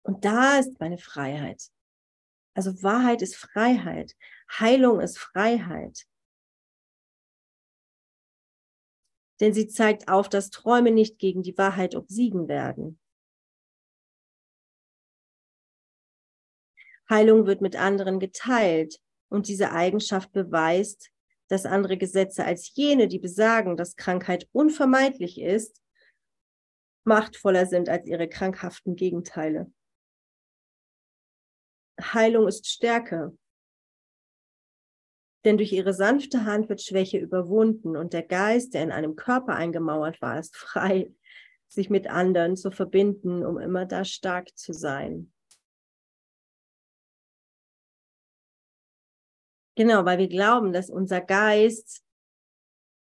[0.09, 1.69] Und da ist meine Freiheit.
[2.55, 4.15] Also Wahrheit ist Freiheit.
[4.51, 6.07] Heilung ist Freiheit.
[9.39, 12.99] Denn sie zeigt auf, dass Träume nicht gegen die Wahrheit obsiegen werden.
[17.07, 21.11] Heilung wird mit anderen geteilt und diese Eigenschaft beweist,
[21.49, 25.83] dass andere Gesetze als jene, die besagen, dass Krankheit unvermeidlich ist,
[27.03, 29.71] machtvoller sind als ihre krankhaften Gegenteile.
[32.01, 33.37] Heilung ist Stärke.
[35.45, 39.55] Denn durch ihre sanfte Hand wird Schwäche überwunden und der Geist, der in einem Körper
[39.55, 41.13] eingemauert war, ist frei,
[41.69, 45.31] sich mit anderen zu verbinden, um immer da stark zu sein.
[49.75, 52.03] Genau, weil wir glauben, dass unser Geist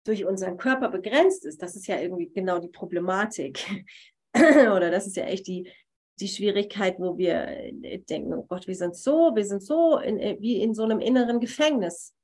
[0.05, 1.63] durch unseren Körper begrenzt ist.
[1.63, 3.65] Das ist ja irgendwie genau die Problematik.
[4.37, 5.73] Oder das ist ja echt die,
[6.19, 10.19] die Schwierigkeit, wo wir äh, denken, oh Gott, wir sind so, wir sind so in,
[10.19, 12.15] äh, wie in so einem inneren Gefängnis.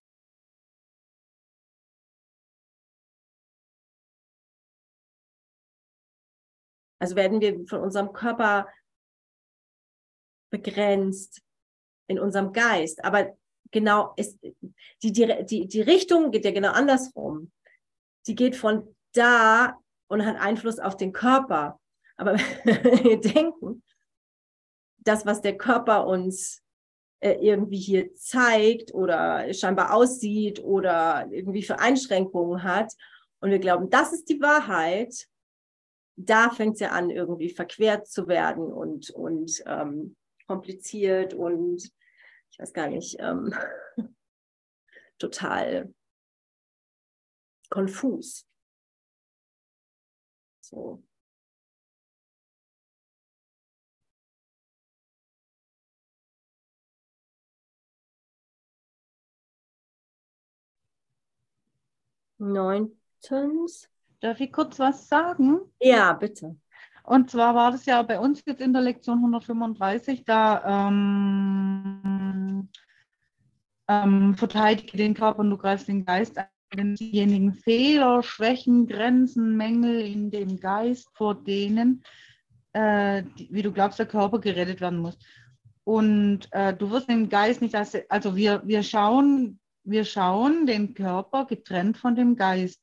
[6.98, 8.68] Also werden wir von unserem Körper
[10.50, 11.42] begrenzt,
[12.06, 13.04] in unserem Geist.
[13.04, 13.36] Aber
[13.72, 14.38] genau, ist,
[15.02, 17.50] die, die, die, die Richtung geht ja genau andersrum.
[18.26, 19.78] Die geht von da
[20.08, 21.80] und hat Einfluss auf den Körper.
[22.22, 23.82] Aber wir denken,
[24.98, 26.62] das, was der Körper uns
[27.18, 32.92] äh, irgendwie hier zeigt oder scheinbar aussieht oder irgendwie für Einschränkungen hat,
[33.40, 35.26] und wir glauben, das ist die Wahrheit,
[36.14, 41.82] da fängt es ja an, irgendwie verquert zu werden und, und ähm, kompliziert und
[42.52, 43.52] ich weiß gar nicht, ähm,
[45.18, 45.92] total
[47.68, 48.46] konfus.
[50.60, 51.02] So.
[62.42, 63.88] Neuntens.
[64.20, 65.60] Darf ich kurz was sagen?
[65.80, 66.56] Ja, bitte.
[67.04, 72.68] Und zwar war das ja bei uns jetzt in der Lektion 135, da ähm,
[73.88, 79.56] ähm, verteidige den Körper und du greifst den Geist an, wenn diejenigen Fehler, Schwächen, Grenzen,
[79.56, 82.04] Mängel in dem Geist, vor denen,
[82.72, 85.18] äh, die, wie du glaubst, der Körper gerettet werden muss.
[85.84, 90.94] Und äh, du wirst den Geist nicht, als, also wir, wir, schauen, wir schauen den
[90.94, 92.80] Körper getrennt von dem Geist.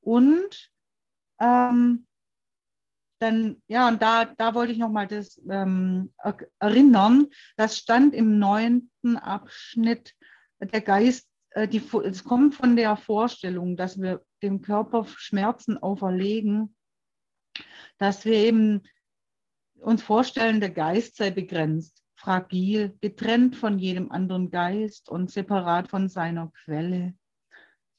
[0.00, 0.70] Und
[1.40, 2.06] ähm,
[3.20, 6.12] dann, ja, und da, da wollte ich nochmal das ähm,
[6.60, 7.26] erinnern.
[7.56, 10.14] Das stand im neunten Abschnitt.
[10.60, 16.76] Der Geist, äh, die, es kommt von der Vorstellung, dass wir dem Körper Schmerzen auferlegen,
[17.98, 18.82] dass wir eben
[19.80, 26.08] uns vorstellen, der Geist sei begrenzt, fragil, getrennt von jedem anderen Geist und separat von
[26.08, 27.14] seiner Quelle.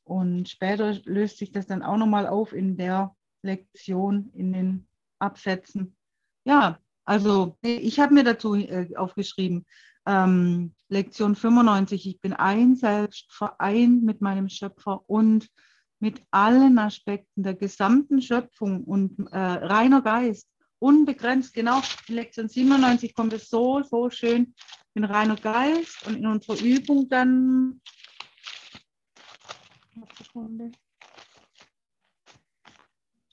[0.03, 4.88] Und später löst sich das dann auch nochmal auf in der Lektion, in den
[5.19, 5.95] absetzen.
[6.43, 9.65] Ja, also ich habe mir dazu äh, aufgeschrieben,
[10.05, 15.47] ähm, Lektion 95, ich bin ein Selbst, vereint mit meinem Schöpfer und
[15.99, 20.49] mit allen Aspekten der gesamten Schöpfung und äh, reiner Geist,
[20.80, 21.54] unbegrenzt.
[21.54, 24.54] Genau, in Lektion 97 kommt es so, so schön
[24.96, 27.82] in reiner Geist und in unserer Übung dann.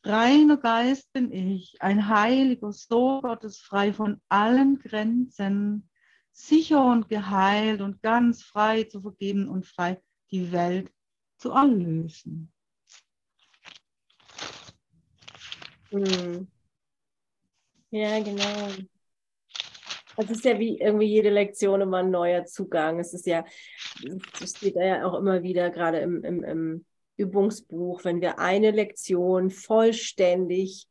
[0.04, 5.88] Reiner Geist bin ich, ein heiliger Sohn Gottes, frei von allen Grenzen,
[6.30, 10.92] sicher und geheilt und ganz frei zu vergeben und frei die Welt
[11.38, 12.52] zu erlösen.
[15.90, 16.46] Hm.
[17.90, 18.68] Ja, genau.
[20.16, 22.98] Es ist ja wie irgendwie jede Lektion immer ein neuer Zugang.
[22.98, 23.44] Es ist ja,
[24.42, 29.50] es steht ja auch immer wieder gerade im, im, im Übungsbuch, wenn wir eine Lektion
[29.50, 30.86] vollständig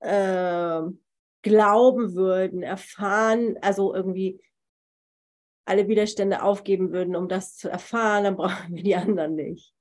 [0.00, 0.80] äh,
[1.42, 4.40] glauben würden, erfahren, also irgendwie
[5.64, 9.74] alle Widerstände aufgeben würden, um das zu erfahren, dann brauchen wir die anderen nicht.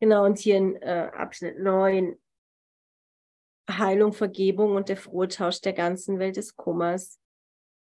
[0.00, 2.18] Genau, und hier in äh, Abschnitt 9
[3.68, 7.18] Heilung, Vergebung und der frohe Tausch der ganzen Welt des Kummers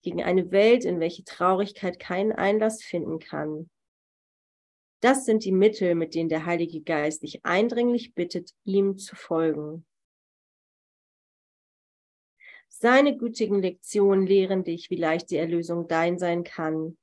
[0.02, 3.70] gegen eine Welt, in welche Traurigkeit keinen Einlass finden kann.
[5.00, 9.86] Das sind die Mittel, mit denen der Heilige Geist dich eindringlich bittet, ihm zu folgen.
[12.68, 16.98] Seine gütigen Lektionen lehren dich, wie leicht die Erlösung dein sein kann,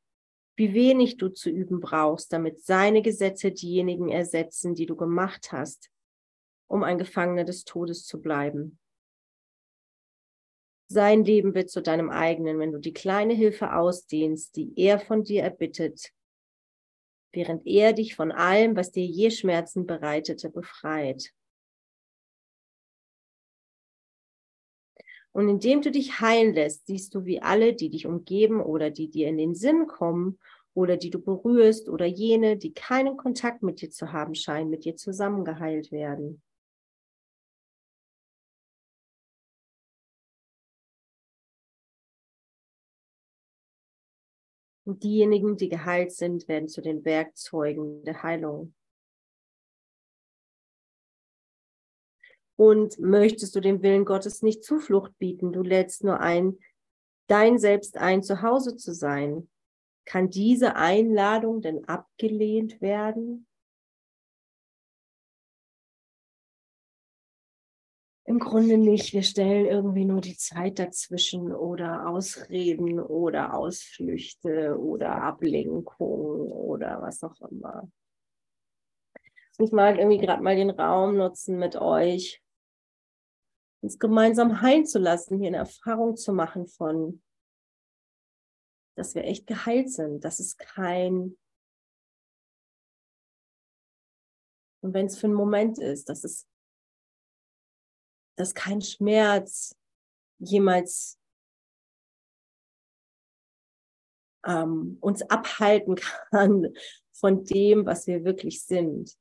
[0.58, 5.91] wie wenig du zu üben brauchst, damit seine Gesetze diejenigen ersetzen, die du gemacht hast,
[6.67, 8.80] um ein Gefangener des Todes zu bleiben.
[10.89, 15.24] Sein Leben wird zu deinem eigenen, wenn du die kleine Hilfe ausdehnst, die er von
[15.24, 16.12] dir erbittet,
[17.34, 21.34] während er dich von allem, was dir je Schmerzen bereitete, befreit.
[25.34, 29.08] Und indem du dich heilen lässt, siehst du, wie alle, die dich umgeben oder die
[29.12, 30.40] dir in den Sinn kommen
[30.78, 34.86] oder die du berührst oder jene, die keinen Kontakt mit dir zu haben scheinen, mit
[34.86, 36.44] dir zusammengeheilt werden.
[44.86, 48.75] Und diejenigen, die geheilt sind, werden zu den Werkzeugen der Heilung.
[52.56, 56.60] Und möchtest du dem Willen Gottes nicht Zuflucht bieten, du lädst nur ein,
[57.25, 59.50] dein Selbst ein, zu Hause zu sein.
[60.08, 63.45] Kann diese Einladung denn abgelehnt werden?
[68.23, 69.12] Im Grunde nicht.
[69.12, 77.21] Wir stellen irgendwie nur die Zeit dazwischen oder Ausreden oder Ausflüchte oder Ablenkung oder was
[77.23, 77.91] auch immer.
[79.60, 82.41] Ich mag irgendwie gerade mal den Raum nutzen mit euch,
[83.81, 87.21] uns gemeinsam heilen zu lassen, hier eine Erfahrung zu machen von
[88.98, 91.37] dass wir echt geheilt sind, dass es kein,
[94.81, 96.48] und wenn es für einen Moment ist, dass es
[98.37, 99.75] dass kein Schmerz
[100.37, 101.19] jemals
[104.45, 106.73] ähm, uns abhalten kann
[107.12, 109.17] von dem, was wir wirklich sind.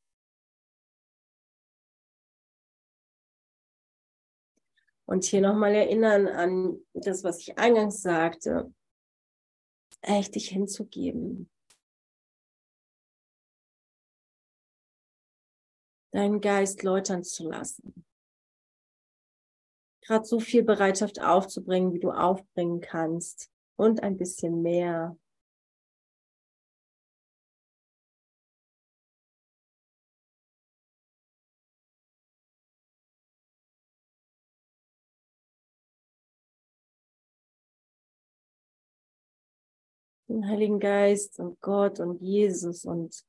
[5.08, 8.74] Und hier nochmal erinnern an das, was ich eingangs sagte,
[10.06, 11.50] echt dich hinzugeben.
[16.12, 18.06] Deinen Geist läutern zu lassen
[20.06, 25.16] gerade so viel Bereitschaft aufzubringen, wie du aufbringen kannst und ein bisschen mehr.
[40.28, 43.24] Den Heiligen Geist und Gott und Jesus und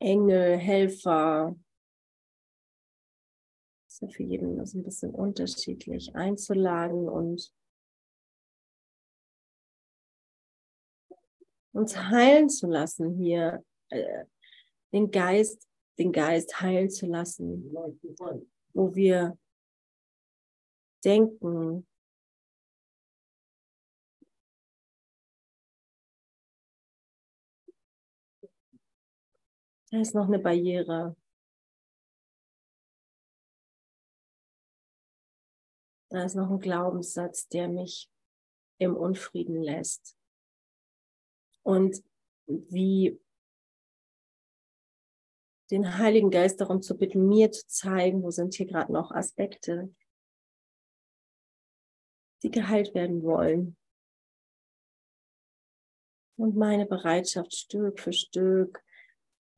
[0.00, 1.54] Engel, Helfer,
[4.02, 7.52] ja für jeden das ein bisschen unterschiedlich, einzuladen und
[11.72, 14.26] uns heilen zu lassen hier, äh,
[14.92, 15.66] den Geist,
[15.98, 17.72] den Geist heilen zu lassen,
[18.74, 19.38] wo wir
[21.04, 21.86] denken,
[29.92, 31.14] da ist noch eine Barriere.
[36.08, 38.10] Da ist noch ein Glaubenssatz, der mich
[38.78, 40.16] im Unfrieden lässt.
[41.62, 42.02] Und
[42.46, 43.20] wie
[45.70, 49.94] den Heiligen Geist darum zu bitten, mir zu zeigen, wo sind hier gerade noch Aspekte,
[52.42, 53.76] die geheilt werden wollen.
[56.36, 58.82] Und meine Bereitschaft Stück für Stück,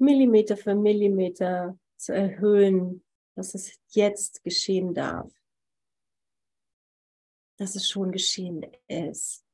[0.05, 3.03] Millimeter für Millimeter zu erhöhen,
[3.35, 5.33] dass es jetzt geschehen darf
[7.57, 9.45] dass es schon geschehen ist.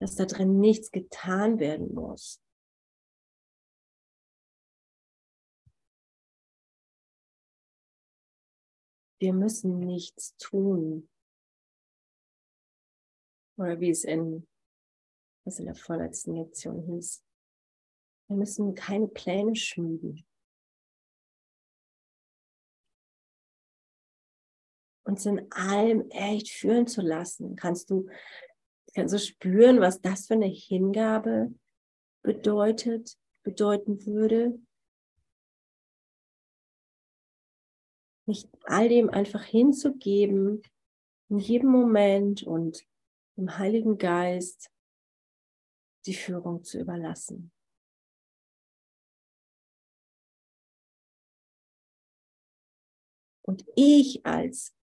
[0.00, 2.39] Dass da drin nichts getan werden muss.
[9.20, 11.08] Wir müssen nichts tun.
[13.58, 14.48] Oder wie es in,
[15.44, 17.22] was in der vorletzten Lektion hieß.
[18.28, 20.24] Wir müssen keine Pläne schmieden.
[25.04, 27.56] Uns in allem echt führen zu lassen.
[27.56, 28.08] Kannst du,
[28.94, 31.52] kannst du spüren, was das für eine Hingabe
[32.22, 34.58] bedeutet, bedeuten würde?
[38.30, 40.62] Nicht all dem einfach hinzugeben,
[41.30, 42.86] in jedem Moment und
[43.36, 44.70] dem Heiligen Geist
[46.06, 47.50] die Führung zu überlassen.
[53.42, 54.76] Und ich als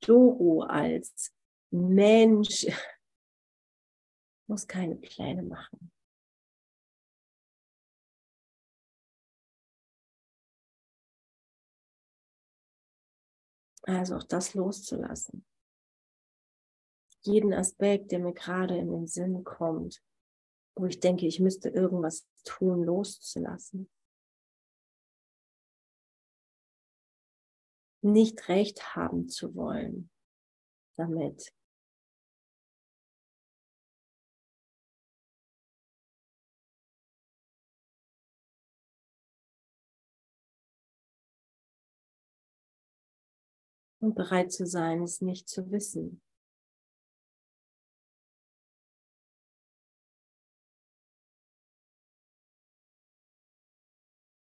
[0.00, 1.32] Doro, als
[1.70, 2.66] Mensch,
[4.48, 5.92] muss keine Pläne machen.
[13.88, 15.44] Also auch das loszulassen
[17.22, 20.02] jeden Aspekt, der mir gerade in den Sinn kommt,
[20.74, 23.90] wo ich denke, ich müsste irgendwas tun, loszulassen.
[28.00, 30.10] Nicht recht haben zu wollen
[30.96, 31.52] damit.
[44.00, 46.22] Und bereit zu sein, es nicht zu wissen.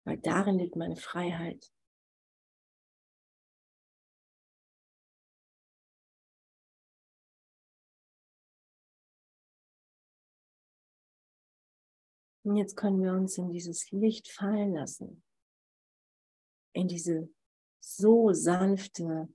[0.10, 1.72] weil darin liegt meine Freiheit.
[12.44, 15.24] Und jetzt können wir uns in dieses Licht fallen lassen,
[16.74, 17.30] in diese
[17.80, 19.30] so sanfte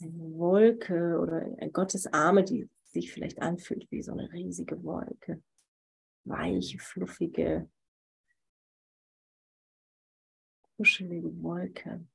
[0.00, 5.42] Wolke oder Gottes Arme, die sich vielleicht anfühlt wie so eine riesige Wolke.
[6.24, 7.68] Weiche, fluffige,
[10.76, 12.06] kuschelige Wolke.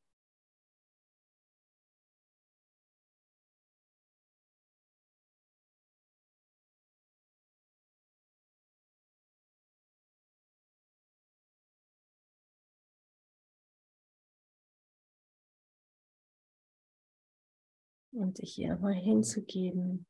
[18.19, 20.05] Und dich hier mal hinzugeben,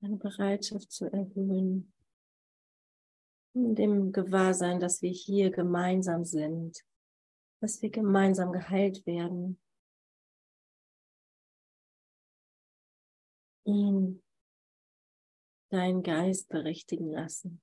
[0.00, 1.92] deine Bereitschaft zu erhöhen,
[3.54, 6.84] in dem Gewahrsein, dass wir hier gemeinsam sind,
[7.60, 9.60] dass wir gemeinsam geheilt werden.
[13.64, 14.22] Ihn,
[15.70, 17.60] deinen Geist berichtigen lassen.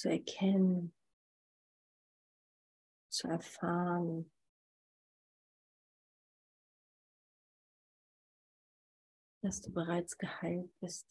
[0.00, 0.94] Zu erkennen,
[3.10, 4.32] zu erfahren.
[9.42, 11.08] dass du bereits geheilt bist.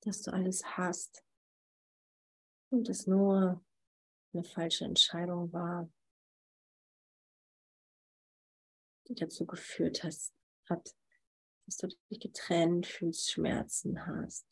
[0.00, 1.22] Dass du alles hast
[2.70, 3.62] und es nur
[4.32, 5.92] eine falsche Entscheidung war,
[9.08, 10.34] die dazu geführt hast,
[10.70, 10.97] hat,
[11.68, 14.46] dass du dich getrennt fühlst, Schmerzen hast,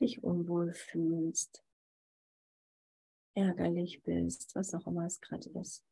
[0.00, 1.62] dich unwohl fühlst,
[3.34, 5.84] ärgerlich bist, was auch immer es gerade ist.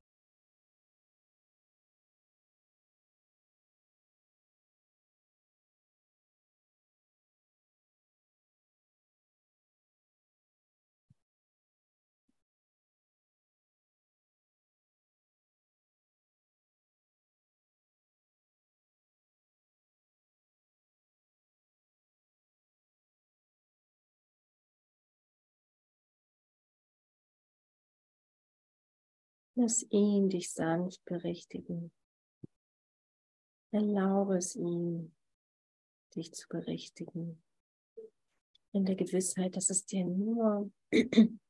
[29.59, 31.91] Lass ihn dich sanft berichtigen.
[33.71, 35.15] Erlaube es ihm,
[36.15, 37.43] dich zu berichtigen.
[38.73, 40.71] In der Gewissheit, dass es dir nur,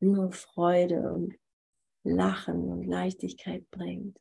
[0.00, 1.36] nur Freude und
[2.04, 4.20] Lachen und Leichtigkeit bringt.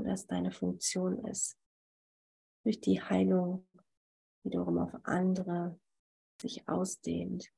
[0.00, 1.58] Und dass deine Funktion ist,
[2.64, 3.66] durch die Heilung
[4.42, 5.78] wiederum auf andere
[6.40, 7.52] sich ausdehnt.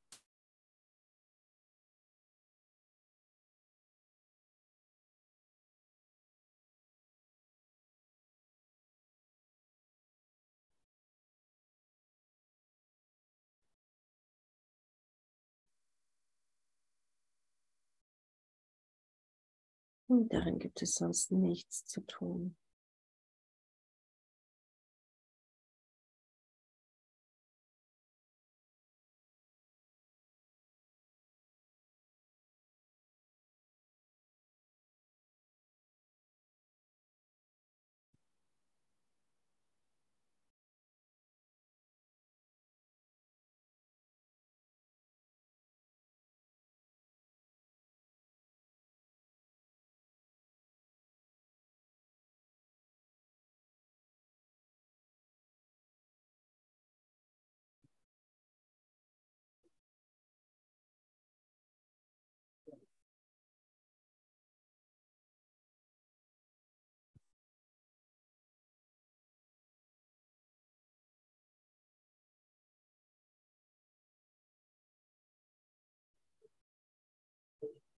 [20.13, 22.55] Und darin gibt es sonst nichts zu tun.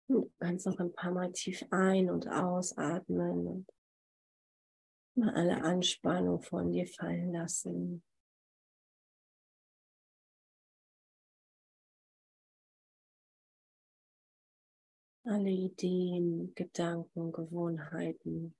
[0.08, 3.68] Du kannst noch ein paar Mal tief ein- und ausatmen und
[5.16, 8.04] mal alle Anspannung von dir fallen lassen.
[15.26, 18.54] Alle Ideen, Gedanken, Gewohnheiten.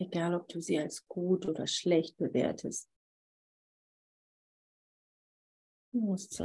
[0.00, 2.88] Egal, ob du sie als gut oder schlecht bewertest.
[5.90, 6.38] Musst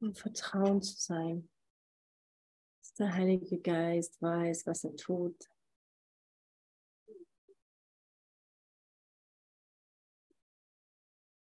[0.00, 1.48] und Vertrauen zu sein,
[2.80, 5.48] dass der Heilige Geist weiß, was er tut.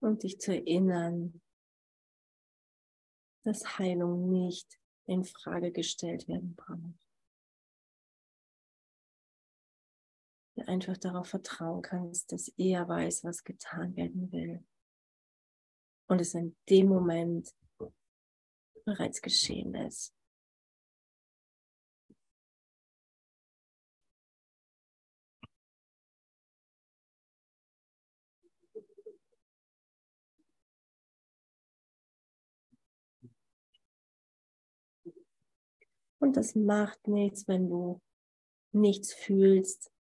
[0.01, 1.43] Und dich zu erinnern,
[3.45, 7.09] dass Heilung nicht in Frage gestellt werden braucht.
[10.55, 14.65] Du einfach darauf vertrauen kannst, dass er weiß, was getan werden will.
[16.09, 17.55] Und es in dem Moment
[18.89, 20.15] bereits geschehen ist.
[36.21, 38.01] Und das macht nichts, wenn du
[38.73, 39.93] nichts fühlst,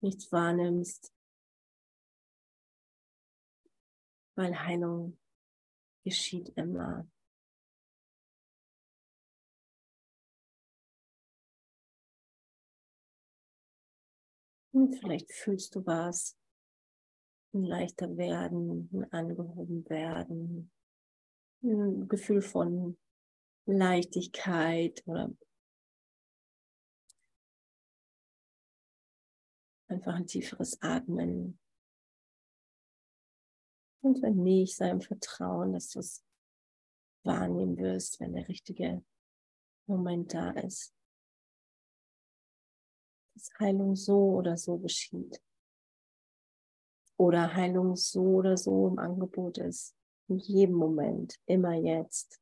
[0.00, 1.12] nichts wahrnimmst,
[4.36, 5.18] weil Heilung
[6.04, 7.08] geschieht immer.
[14.72, 16.38] Und vielleicht fühlst du was,
[17.52, 20.70] ein leichter werden, ein angehoben werden,
[21.62, 22.96] ein Gefühl von
[23.66, 25.30] Leichtigkeit oder
[29.88, 31.58] einfach ein tieferes Atmen.
[34.02, 36.24] Und wenn nicht, sei im Vertrauen, dass du es
[37.24, 39.04] wahrnehmen wirst, wenn der richtige
[39.86, 40.94] Moment da ist.
[43.40, 45.40] Dass Heilung so oder so geschieht.
[47.16, 49.96] Oder Heilung so oder so im Angebot ist.
[50.28, 52.38] In jedem Moment, immer jetzt.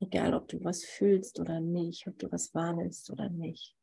[0.00, 3.76] Egal, ob du was fühlst oder nicht, ob du was wahrnimmst oder nicht.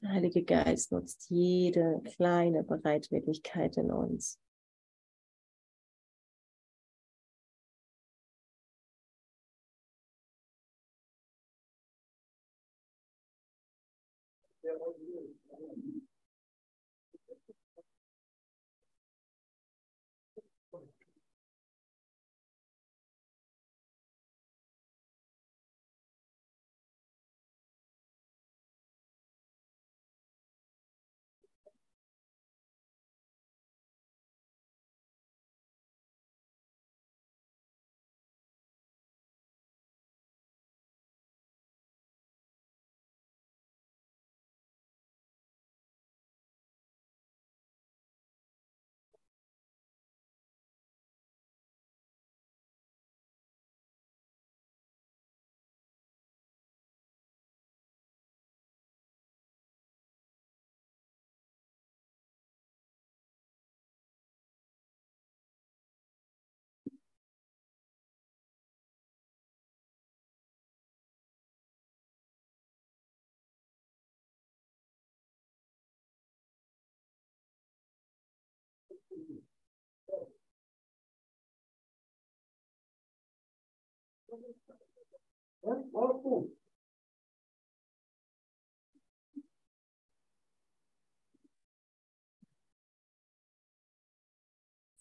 [0.00, 4.38] Der Heilige Geist nutzt jede kleine Bereitwilligkeit in uns.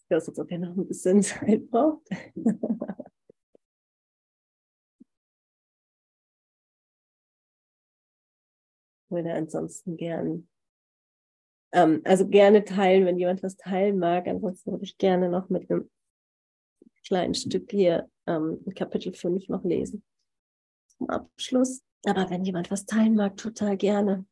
[0.10, 2.08] Das als ob er noch ein bisschen Zeit braucht.
[9.10, 10.48] Würde ansonsten gern,
[11.76, 14.28] ähm, also gerne teilen, wenn jemand was teilen mag.
[14.28, 15.90] Ansonsten würde ich gerne noch mit einem
[17.06, 20.04] kleinen Stück hier ähm, Kapitel 5 noch lesen
[20.88, 21.84] zum Abschluss.
[22.06, 24.26] Aber wenn jemand was teilen mag, total gerne.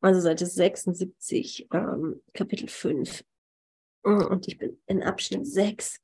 [0.00, 3.24] Also Seite 76, ähm, Kapitel 5.
[4.04, 6.00] Hm, und ich bin in Abschnitt 6.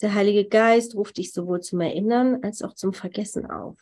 [0.00, 3.78] Der Heilige Geist ruft dich sowohl zum Erinnern als auch zum Vergessen auf.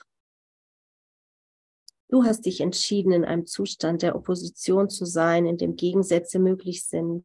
[2.09, 6.85] Du hast dich entschieden, in einem Zustand der Opposition zu sein, in dem Gegensätze möglich
[6.85, 7.25] sind.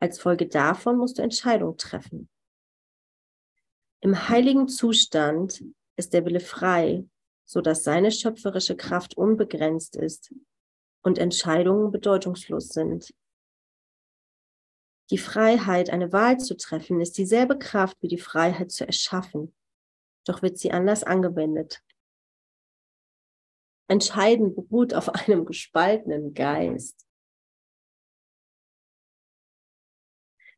[0.00, 2.28] Als Folge davon musst du Entscheidungen treffen.
[4.00, 5.64] Im heiligen Zustand
[5.96, 7.04] ist der Wille frei
[7.48, 10.34] so dass seine schöpferische Kraft unbegrenzt ist
[11.02, 13.14] und Entscheidungen bedeutungslos sind.
[15.10, 19.54] Die Freiheit, eine Wahl zu treffen, ist dieselbe Kraft wie die Freiheit zu erschaffen,
[20.26, 21.82] doch wird sie anders angewendet.
[23.88, 27.06] Entscheiden beruht auf einem gespaltenen Geist.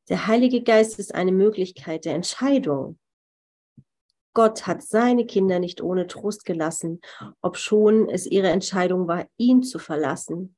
[0.09, 2.99] Der Heilige Geist ist eine Möglichkeit der Entscheidung.
[4.33, 7.01] Gott hat seine Kinder nicht ohne Trost gelassen,
[7.41, 10.57] obschon es ihre Entscheidung war, ihn zu verlassen.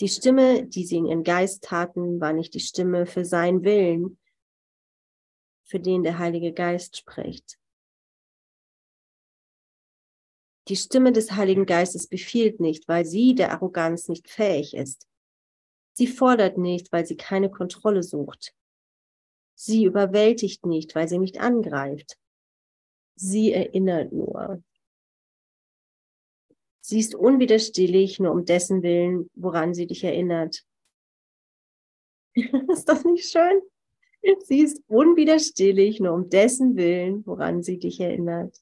[0.00, 4.18] Die Stimme, die sie in ihren Geist taten, war nicht die Stimme für seinen Willen,
[5.64, 7.58] für den der Heilige Geist spricht.
[10.68, 15.08] Die Stimme des Heiligen Geistes befiehlt nicht, weil sie der Arroganz nicht fähig ist.
[15.92, 18.54] Sie fordert nicht, weil sie keine Kontrolle sucht.
[19.62, 22.16] Sie überwältigt nicht, weil sie nicht angreift.
[23.14, 24.64] Sie erinnert nur.
[26.80, 30.64] Sie ist unwiderstehlich, nur um dessen Willen, woran sie dich erinnert.
[32.34, 33.60] ist das nicht schön?
[34.44, 38.58] Sie ist unwiderstehlich, nur um dessen Willen, woran sie dich erinnert.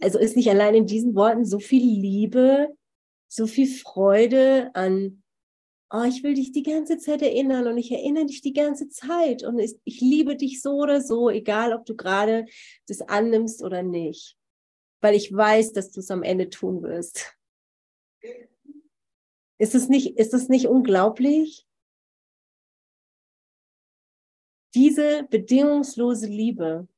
[0.00, 2.76] Also ist nicht allein in diesen Worten so viel Liebe,
[3.28, 5.23] so viel Freude an,
[5.94, 9.44] oh, ich will dich die ganze Zeit erinnern und ich erinnere dich die ganze Zeit
[9.44, 12.46] und ich liebe dich so oder so, egal ob du gerade
[12.88, 14.36] das annimmst oder nicht,
[15.00, 17.36] weil ich weiß, dass du es am Ende tun wirst.
[19.58, 21.64] Ist es nicht, ist es nicht unglaublich?
[24.74, 26.88] Diese bedingungslose Liebe,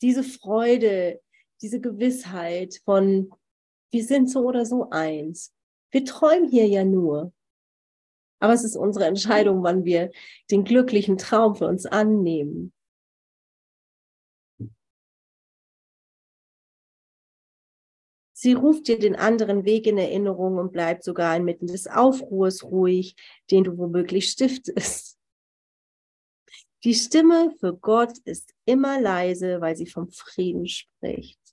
[0.00, 1.20] diese Freude,
[1.60, 3.30] diese Gewissheit von,
[3.92, 5.54] wir sind so oder so eins.
[5.94, 7.32] Wir träumen hier ja nur.
[8.40, 10.10] Aber es ist unsere Entscheidung, wann wir
[10.50, 12.72] den glücklichen Traum für uns annehmen.
[18.32, 23.14] Sie ruft dir den anderen Weg in Erinnerung und bleibt sogar inmitten des Aufruhrs ruhig,
[23.52, 25.16] den du womöglich stiftest.
[26.82, 31.43] Die Stimme für Gott ist immer leise, weil sie vom Frieden spricht.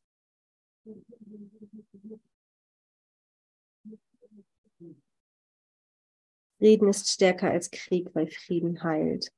[6.62, 9.34] Frieden ist stärker als Krieg, weil Frieden heilt.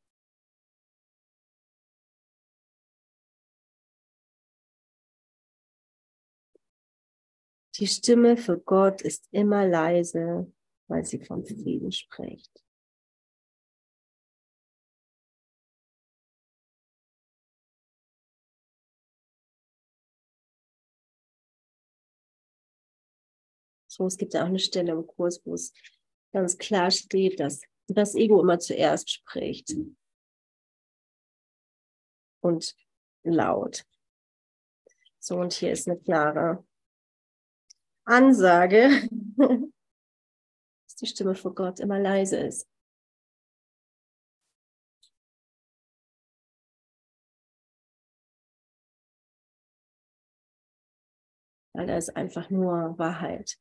[7.77, 10.51] Die Stimme für Gott ist immer leise,
[10.89, 12.61] weil sie vom Frieden spricht.
[23.87, 25.71] So, es gibt ja auch eine Stelle im Kurs, wo es
[26.33, 29.75] ganz klar steht, dass das Ego immer zuerst spricht.
[32.41, 32.75] Und
[33.23, 33.85] laut.
[35.19, 36.65] So, und hier ist eine klare
[38.05, 38.89] Ansage,
[39.37, 42.67] dass die Stimme vor Gott immer leise ist.
[51.73, 53.57] Weil da ist einfach nur Wahrheit.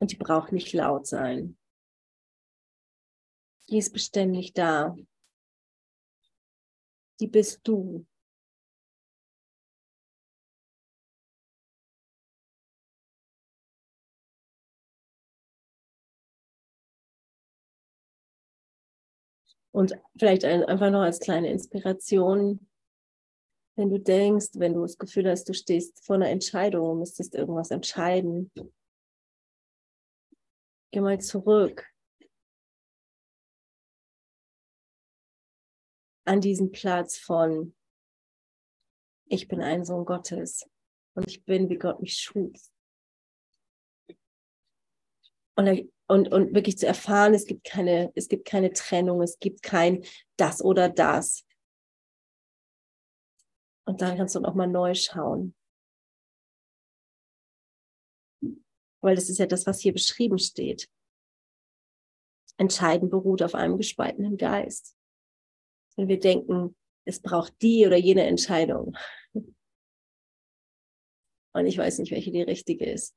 [0.00, 1.56] Und die braucht nicht laut sein.
[3.72, 4.94] Die ist beständig da.
[7.20, 8.04] Die bist du.
[19.70, 22.68] Und vielleicht einfach noch als kleine Inspiration,
[23.76, 27.70] wenn du denkst, wenn du das Gefühl hast, du stehst vor einer Entscheidung, müsstest irgendwas
[27.70, 28.52] entscheiden,
[30.90, 31.91] Geh mal zurück
[36.24, 37.74] an diesen Platz von,
[39.26, 40.68] ich bin ein Sohn Gottes
[41.14, 42.52] und ich bin, wie Gott mich schuf.
[45.54, 49.62] Und, und, und wirklich zu erfahren, es gibt keine, es gibt keine Trennung, es gibt
[49.62, 50.04] kein
[50.36, 51.44] das oder das.
[53.84, 55.54] Und dann kannst du noch mal neu schauen.
[59.00, 60.88] Weil das ist ja das, was hier beschrieben steht.
[62.56, 64.96] Entscheiden beruht auf einem gespaltenen Geist.
[65.96, 68.96] Wenn wir denken, es braucht die oder jene Entscheidung.
[71.54, 73.14] Und ich weiß nicht, welche die richtige ist.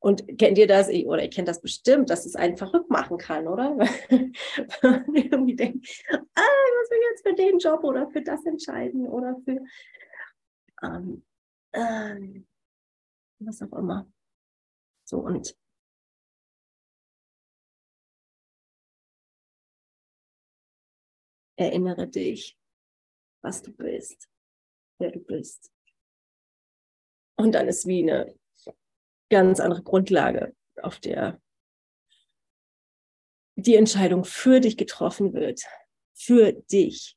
[0.00, 0.88] Und kennt ihr das?
[0.88, 3.76] Oder ihr kennt das bestimmt, dass es einen verrückt machen kann, oder?
[4.10, 9.36] irgendwie denkt, ah, ich muss mich jetzt für den Job oder für das entscheiden oder
[9.44, 9.60] für
[10.82, 11.24] ähm,
[11.72, 12.46] ähm,
[13.38, 14.10] was auch immer.
[15.04, 15.56] So und
[21.56, 22.56] erinnere dich,
[23.42, 24.28] was du bist,
[24.98, 25.70] wer du bist.
[27.36, 28.34] Und dann ist wie eine
[29.30, 31.40] ganz andere Grundlage, auf der
[33.56, 35.62] die Entscheidung für dich getroffen wird,
[36.14, 37.16] für dich.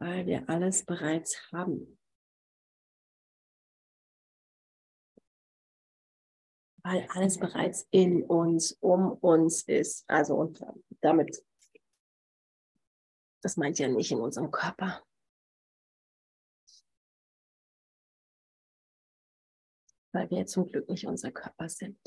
[0.00, 1.98] Weil wir alles bereits haben.
[6.82, 10.08] Weil alles bereits in uns, um uns ist.
[10.08, 10.64] Also und
[11.02, 11.44] damit,
[13.42, 15.04] das meint ja nicht in unserem Körper.
[20.12, 22.00] Weil wir zum Glück nicht unser Körper sind.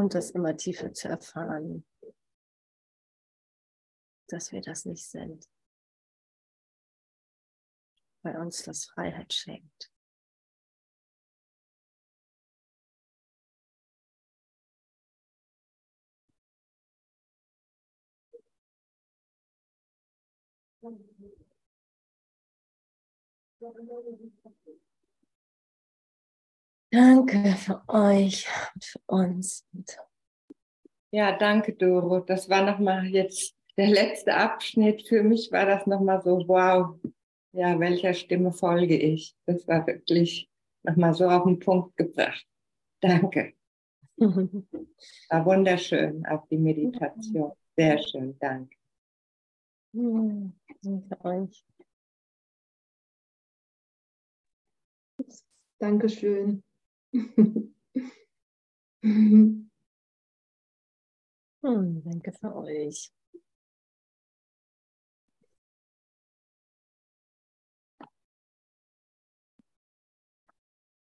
[0.00, 1.84] Und das immer tiefer zu erfahren,
[4.28, 5.46] dass wir das nicht sind,
[8.22, 9.92] weil uns das Freiheit schenkt.
[26.92, 29.64] Danke für euch und für uns.
[31.12, 32.20] Ja, danke, Doro.
[32.20, 35.06] Das war nochmal jetzt der letzte Abschnitt.
[35.06, 36.98] Für mich war das nochmal so, wow,
[37.52, 39.34] ja, welcher Stimme folge ich?
[39.46, 40.48] Das war wirklich
[40.82, 42.46] nochmal so auf den Punkt gebracht.
[43.00, 43.54] Danke.
[45.30, 47.52] War wunderschön, auch die Meditation.
[47.76, 48.76] Sehr schön, danke.
[49.92, 51.64] Danke euch.
[55.78, 56.62] Dankeschön.
[61.62, 63.10] Hm, danke für euch.